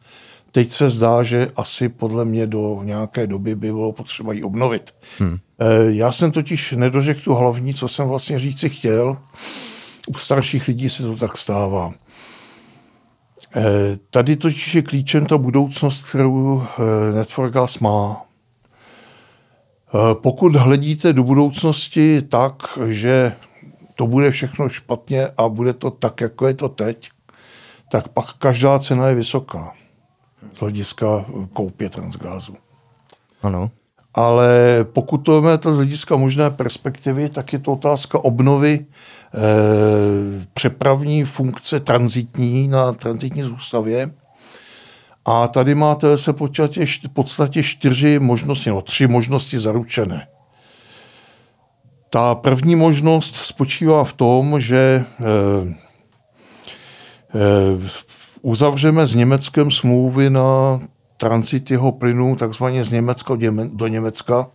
[0.51, 4.91] Teď se zdá, že asi podle mě do nějaké doby by bylo potřeba ji obnovit.
[5.19, 5.37] Hmm.
[5.89, 9.17] Já jsem totiž nedořekl tu hlavní, co jsem vlastně říci chtěl.
[10.07, 11.93] U starších lidí se to tak stává.
[13.55, 18.25] Eh, tady totiž je klíčem ta budoucnost, kterou eh, Networkas má.
[19.93, 23.35] Eh, pokud hledíte do budoucnosti tak, že
[24.01, 27.09] to bude všechno špatně a bude to tak, jako je to teď,
[27.91, 29.73] tak pak každá cena je vysoká
[30.53, 32.55] z hlediska koupě transgázu.
[33.41, 33.71] Ano.
[34.13, 34.49] Ale
[34.83, 38.85] pokud to máme z hlediska možné perspektivy, tak je to otázka obnovy
[39.35, 44.11] Eh, přepravní funkce transitní na transitní zůstavě.
[45.25, 50.27] A tady máte se v podstatě čtyři možnosti, no tři možnosti zaručené.
[52.13, 55.73] Ta první možnost spočívá v tom, že eh,
[57.35, 57.89] eh,
[58.41, 60.81] uzavřeme s Německem smlouvy na
[61.17, 63.33] transit jeho plynu takzvaně z Německa
[63.73, 64.47] do Německa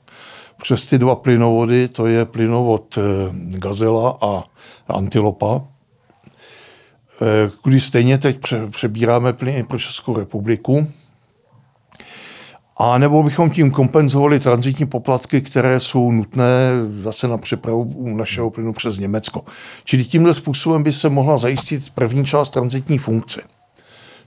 [0.63, 2.99] přes ty dva plynovody, to je plynovod
[3.33, 4.45] Gazela a
[4.89, 5.65] Antilopa,
[7.23, 8.39] eh, kdy stejně teď
[8.71, 10.87] přebíráme plyny pro Českou republiku.
[12.79, 18.73] A nebo bychom tím kompenzovali transitní poplatky, které jsou nutné zase na přepravu našeho plynu
[18.73, 19.45] přes Německo.
[19.85, 23.43] Čili tímhle způsobem by se mohla zajistit první část transitní funkce.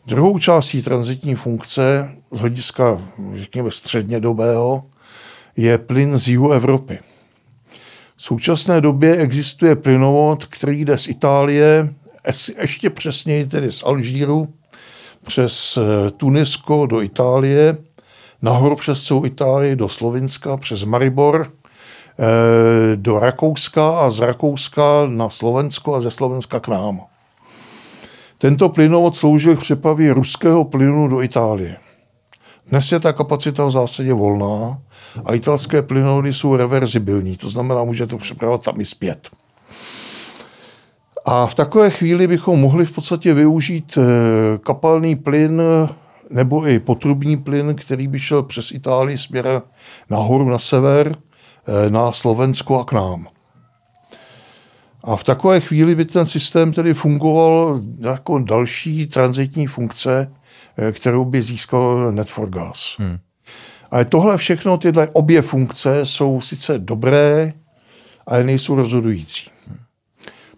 [0.07, 3.01] Druhou částí transitní funkce z hlediska,
[3.35, 4.83] řekněme, střednědobého
[5.57, 6.99] je plyn z jihu Evropy.
[8.15, 11.93] V současné době existuje plynovod, který jde z Itálie,
[12.61, 14.53] ještě přesněji tedy z Alžíru,
[15.25, 17.77] přes eh, Tunisko do Itálie,
[18.41, 21.47] nahoru přes celou Itálii do Slovinska, přes Maribor,
[22.19, 27.01] eh, do Rakouska a z Rakouska na Slovensko a ze Slovenska k nám.
[28.37, 31.77] Tento plynovod sloužil k přepravě ruského plynu do Itálie.
[32.69, 34.81] Dnes je ta kapacita v zásadě volná
[35.25, 39.29] a italské plynovody jsou reverzibilní, to znamená, může to přepravovat tam i zpět.
[41.25, 45.61] A v takové chvíli bychom mohli v podstatě využít eh, kapalný plyn
[46.29, 49.61] nebo i potrubní plyn, který by šel přes Itálii směrem
[50.09, 53.27] nahoru na sever, eh, na Slovensko a k nám.
[55.03, 60.31] A v takové chvíli by ten systém tedy fungoval jako další transitní funkce,
[60.77, 62.95] eh, kterou by získal Net4Gas.
[62.99, 63.17] Hmm.
[63.91, 67.53] Ale tohle všechno, tyhle obě funkce jsou sice dobré,
[68.27, 69.49] ale nejsou rozhodující.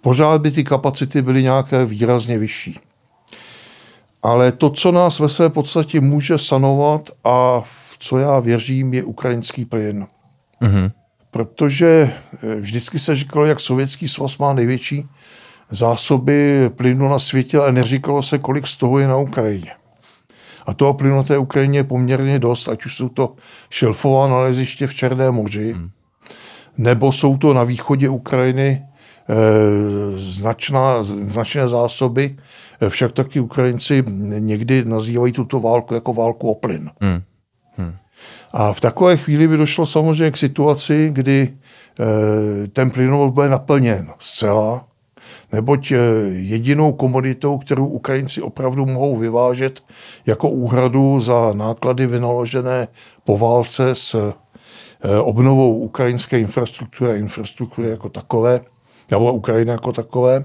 [0.01, 2.79] Pořád by ty kapacity byly nějaké výrazně vyšší.
[4.23, 9.03] Ale to, co nás ve své podstatě může sanovat a v co já věřím, je
[9.03, 10.07] ukrajinský plyn.
[10.61, 10.91] Mm-hmm.
[11.31, 12.13] Protože
[12.43, 15.09] eh, vždycky se říkalo, jak Sovětský svaz má největší
[15.69, 19.71] zásoby plynu na světě, ale neříkalo se, kolik z toho je na Ukrajině.
[20.65, 23.35] A toho plynu na té Ukrajině je poměrně dost, ať už jsou to
[23.69, 25.89] šelfová naleziště v Černém moři, mm.
[26.77, 28.85] nebo jsou to na východě Ukrajiny
[30.15, 32.37] značná, značné zásoby
[32.89, 34.03] však taky Ukrajinci
[34.39, 36.89] někdy nazývají tuto válku jako válku o plyn.
[37.01, 37.21] Hmm.
[37.77, 37.93] Hmm.
[38.51, 41.53] A v takové chvíli by došlo samozřejmě k situaci, kdy
[41.99, 44.85] e, ten plynovod bude naplněn zcela,
[45.51, 45.91] neboť
[46.31, 49.83] jedinou komoditou, kterou Ukrajinci opravdu mohou vyvážet
[50.25, 52.87] jako úhradu za náklady vynaložené
[53.23, 54.33] po válce s
[55.21, 58.59] obnovou ukrajinské infrastruktury a infrastruktury jako takové,
[59.11, 60.43] nebo Ukrajiny jako takové,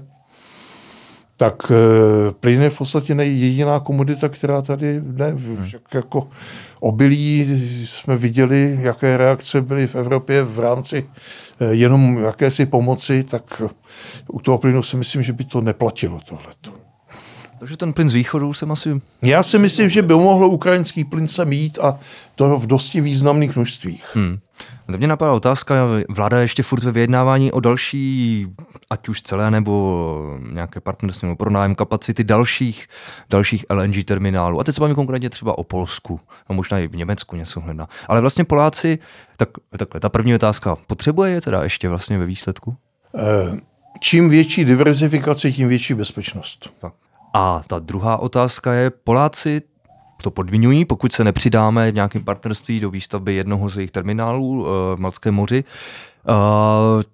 [1.37, 5.35] tak e, plyn je v podstatě jediná komodita, která tady ne.
[5.63, 6.27] Však jako
[6.79, 7.47] obilí
[7.85, 11.09] jsme viděli, jaké reakce byly v Evropě v rámci
[11.59, 13.61] e, jenom jakési pomoci, tak
[14.27, 16.71] u toho plynu si myslím, že by to neplatilo tohleto.
[17.59, 19.01] Takže ten plyn z východu jsem asi...
[19.21, 21.99] Já si myslím, že by mohlo ukrajinský plyn sem jít a
[22.35, 24.05] to v dosti významných množstvích.
[24.13, 24.37] Hmm.
[24.91, 25.75] To mě napadá otázka,
[26.09, 28.47] vláda ještě furt ve vyjednávání o další,
[28.89, 32.87] ať už celé nebo nějaké partnerství nebo pronájem kapacity dalších,
[33.29, 34.59] dalších LNG terminálů.
[34.59, 37.87] A teď se bavíme konkrétně třeba o Polsku a možná i v Německu něco hledá.
[38.07, 38.99] Ale vlastně Poláci,
[39.37, 42.75] tak, takhle, ta první otázka, potřebuje je teda ještě vlastně ve výsledku?
[43.15, 43.57] Eh,
[43.99, 46.69] čím větší diverzifikace, tím větší bezpečnost.
[46.79, 46.93] Tak.
[47.37, 49.61] A ta druhá otázka je, Poláci
[50.21, 54.67] to podmiňují, pokud se nepřidáme v nějakém partnerství do výstavby jednoho z jejich terminálů uh,
[54.67, 56.33] v Malckém moři, uh,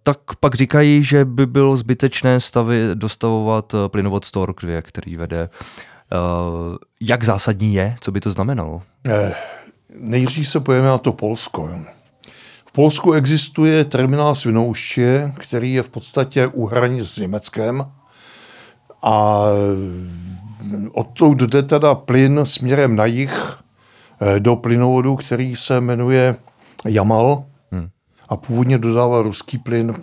[0.03, 5.49] tak pak říkají, že by bylo zbytečné stavy, dostavovat uh, plynovod Stork 2, který vede.
[6.11, 7.95] Uh, jak zásadní je?
[7.99, 8.81] Co by to znamenalo?
[9.07, 9.35] Eh,
[9.99, 11.69] nejdřív se pojeme na to Polsko.
[12.65, 17.85] V Polsku existuje terminál Svinouště, který je v podstatě u hranic s Německem
[19.03, 19.43] a
[20.91, 23.57] odtud jde teda plyn směrem na jih
[24.21, 26.35] eh, do plynovodu, který se jmenuje
[26.85, 27.89] Jamal hmm.
[28.29, 29.95] a původně dodával ruský plyn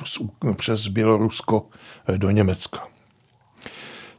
[0.56, 1.66] přes Bělorusko
[2.08, 2.86] eh, do Německa.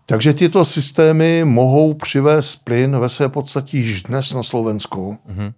[0.06, 5.52] Takže tyto systémy mohou přivést plyn ve své podstatě již dnes na Slovensku, hmm.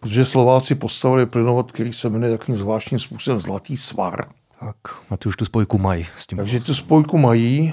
[0.00, 4.28] protože Slováci postavili plynovod, který se jmenuje takovým zvláštním způsobem Zlatý svar.
[4.60, 4.76] Tak,
[5.10, 6.06] a ty už tu spojku mají.
[6.18, 7.72] S tím Takže tu spojku mají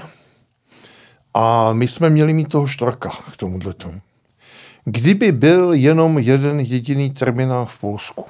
[1.34, 4.00] a my jsme měli mít toho štorka k tomuhle tomu.
[4.84, 8.24] Kdyby byl jenom jeden jediný terminál v Polsku,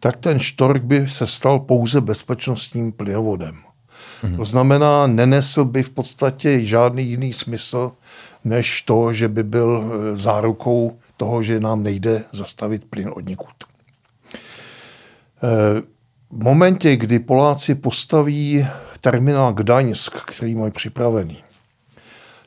[0.00, 3.56] tak ten štork by se stal pouze bezpečnostním plynovodem.
[4.22, 4.36] Mm-hmm.
[4.36, 7.92] To znamená, nenesl by v podstatě žádný jiný smysl,
[8.44, 13.64] než to, že by byl e, zárukou toho, že nám nejde zastavit plyn od někud.
[13.64, 14.36] E,
[16.30, 18.66] v momentě, kdy Poláci postaví
[19.00, 21.38] terminál Gdaňsk, který mají připravený,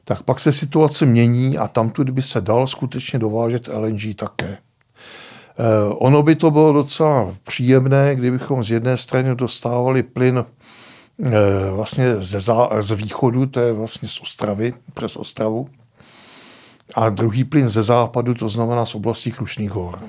[0.10, 4.58] tak pak se situace mění a tamtud by se dal skutečně dovážet LNG také.
[4.58, 10.46] Eh, ono by to bylo docela příjemné, kdybychom z jedné strany dostávali plyn
[11.26, 11.32] eh,
[11.72, 15.70] vlastně ze zá, z východu, to je vlastně z Ostravy, přes Ostravu,
[16.96, 20.00] a druhý plyn ze západu, to znamená z oblasti Krušných hor.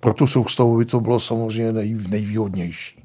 [0.00, 3.04] Pro tu soustavu by to bylo samozřejmě nej, nejvýhodnější.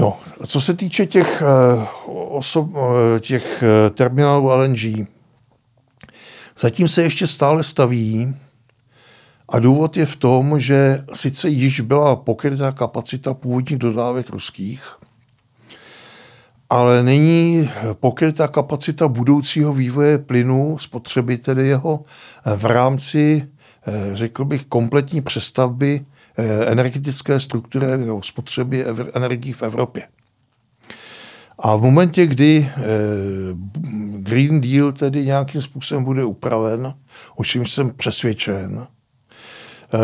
[0.00, 1.86] No, co se týče těch, eh,
[2.28, 5.06] osob, eh, těch eh, terminálů LNG,
[6.58, 8.34] zatím se ještě stále staví
[9.48, 14.96] a důvod je v tom, že sice již byla pokrytá kapacita původních dodávek ruských,
[16.70, 22.04] ale není pokrytá kapacita budoucího vývoje plynu, spotřeby tedy jeho,
[22.56, 23.48] v rámci,
[24.12, 26.04] řekl bych, kompletní přestavby
[26.66, 30.08] energetické struktury nebo spotřeby energií v Evropě.
[31.58, 32.82] A v momentě, kdy eh,
[34.18, 36.94] Green Deal tedy nějakým způsobem bude upraven,
[37.36, 38.86] o čem jsem přesvědčen,
[39.94, 39.98] eh,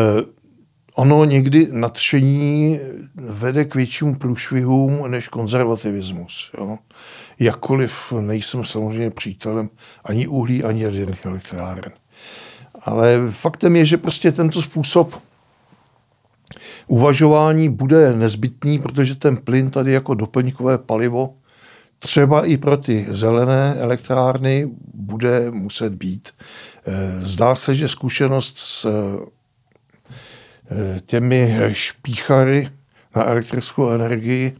[0.95, 2.79] ono někdy nadšení
[3.15, 6.51] vede k většímu průšvihům než konzervativismus.
[6.57, 6.77] Jo?
[7.39, 9.69] Jakkoliv nejsem samozřejmě přítelem
[10.03, 11.91] ani uhlí, ani jaderných elektráren.
[12.81, 15.21] Ale faktem je, že prostě tento způsob
[16.87, 21.35] uvažování bude nezbytný, protože ten plyn tady jako doplňkové palivo
[21.99, 26.29] třeba i pro ty zelené elektrárny bude muset být.
[26.85, 28.85] Eh, zdá se, že zkušenost s
[30.71, 32.69] eh, těmi špíchary
[33.15, 34.57] na elektrickou energii,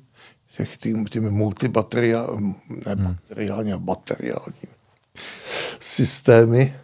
[0.57, 3.85] těch, těmi, těmi multibateriální, ne bateriální, hmm.
[3.85, 4.67] bateriální
[5.79, 6.80] systémy, eh,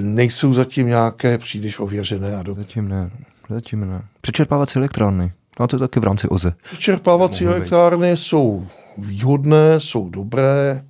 [0.00, 2.62] nejsou zatím nějaké příliš ověřené a dobré.
[2.62, 3.10] Zatím ne,
[3.48, 4.02] zatím ne.
[4.20, 5.32] Přečerpávací elektrárny.
[5.60, 6.52] No to taky v rámci OZE.
[6.78, 8.66] Čerpávací elektrárny jsou
[8.98, 10.84] výhodné, jsou dobré,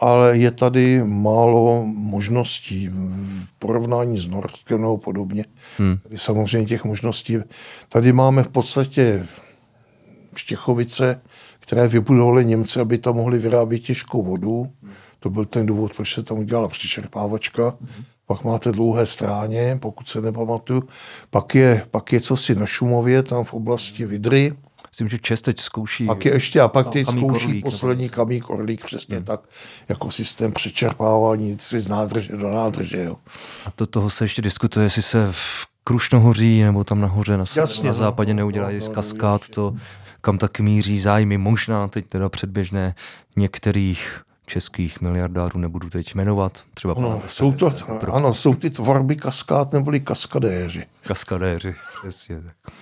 [0.00, 5.44] ale je tady málo možností v porovnání s Norskem nebo podobně.
[5.78, 5.98] Hmm.
[6.02, 7.38] Tady samozřejmě těch možností.
[7.88, 9.26] Tady máme v podstatě
[10.36, 11.20] Štěchovice,
[11.60, 14.70] které vybudovali Němci, aby tam mohli vyrábět těžkou vodu.
[15.20, 17.74] To byl ten důvod, proč se tam udělala přečerpávačka.
[17.80, 20.82] Hmm pak máte dlouhé stráně, pokud se nepamatuju,
[21.30, 24.52] pak je, pak je cosi na Šumově, tam v oblasti Vidry.
[24.90, 26.06] Myslím, že Čes teď zkouší.
[26.06, 29.24] Pak je ještě, a pak teď zkouší orlík, poslední kamík Orlík, přesně hmm.
[29.24, 29.40] tak,
[29.88, 33.02] jako systém přečerpávání z nádrže do nádrže.
[33.02, 33.16] Jo.
[33.66, 37.84] A to toho se ještě diskutuje, jestli se v Krušnohoří nebo tam nahoře na, Jasně,
[37.84, 37.94] na no.
[37.94, 39.74] západě neudělají no, no, kaskád, to
[40.20, 42.94] kam taky míří zájmy, možná teď teda předběžné
[43.36, 46.64] některých českých miliardářů nebudu teď jmenovat.
[46.74, 47.74] Třeba no, jsou to,
[48.12, 50.84] ano, jsou ty tvorby kaskád neboli kaskadéři.
[51.06, 52.74] Kaskadéři, přesně tak.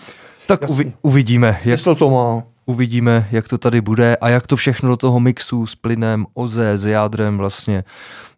[0.46, 1.60] Tak uvi, uvidíme.
[1.64, 2.42] Jak, to má.
[2.68, 6.78] Uvidíme, jak to tady bude a jak to všechno do toho mixu s plynem, OZE,
[6.78, 7.84] s jádrem vlastně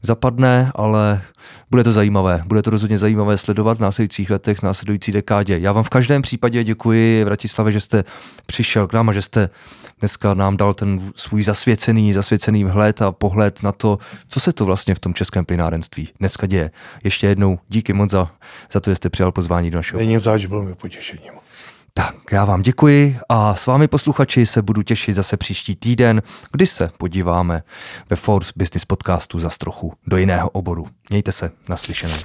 [0.03, 1.23] zapadne, ale
[1.71, 2.43] bude to zajímavé.
[2.47, 5.59] Bude to rozhodně zajímavé sledovat v následujících letech, v následující dekádě.
[5.59, 8.05] Já vám v každém případě děkuji, Vratislave, že jste
[8.47, 9.51] přišel k nám a že jste
[10.01, 14.65] dneska nám dal ten svůj zasvěcený, zasvěcený vhled a pohled na to, co se to
[14.65, 16.71] vlastně v tom českém plynárenství dneska děje.
[17.05, 18.31] Ještě jednou díky moc za,
[18.73, 20.01] za to, že jste přijal pozvání do našeho.
[20.01, 21.40] Není zač, bylo mi potěšením.
[21.95, 26.23] Tak, já vám děkuji a s vámi posluchači se budu těšit zase příští týden,
[26.53, 27.63] kdy se podíváme
[28.11, 30.87] ve Force Business podcastu za trochu do jiného oboru.
[31.11, 32.17] Mějte se, naslyšenou.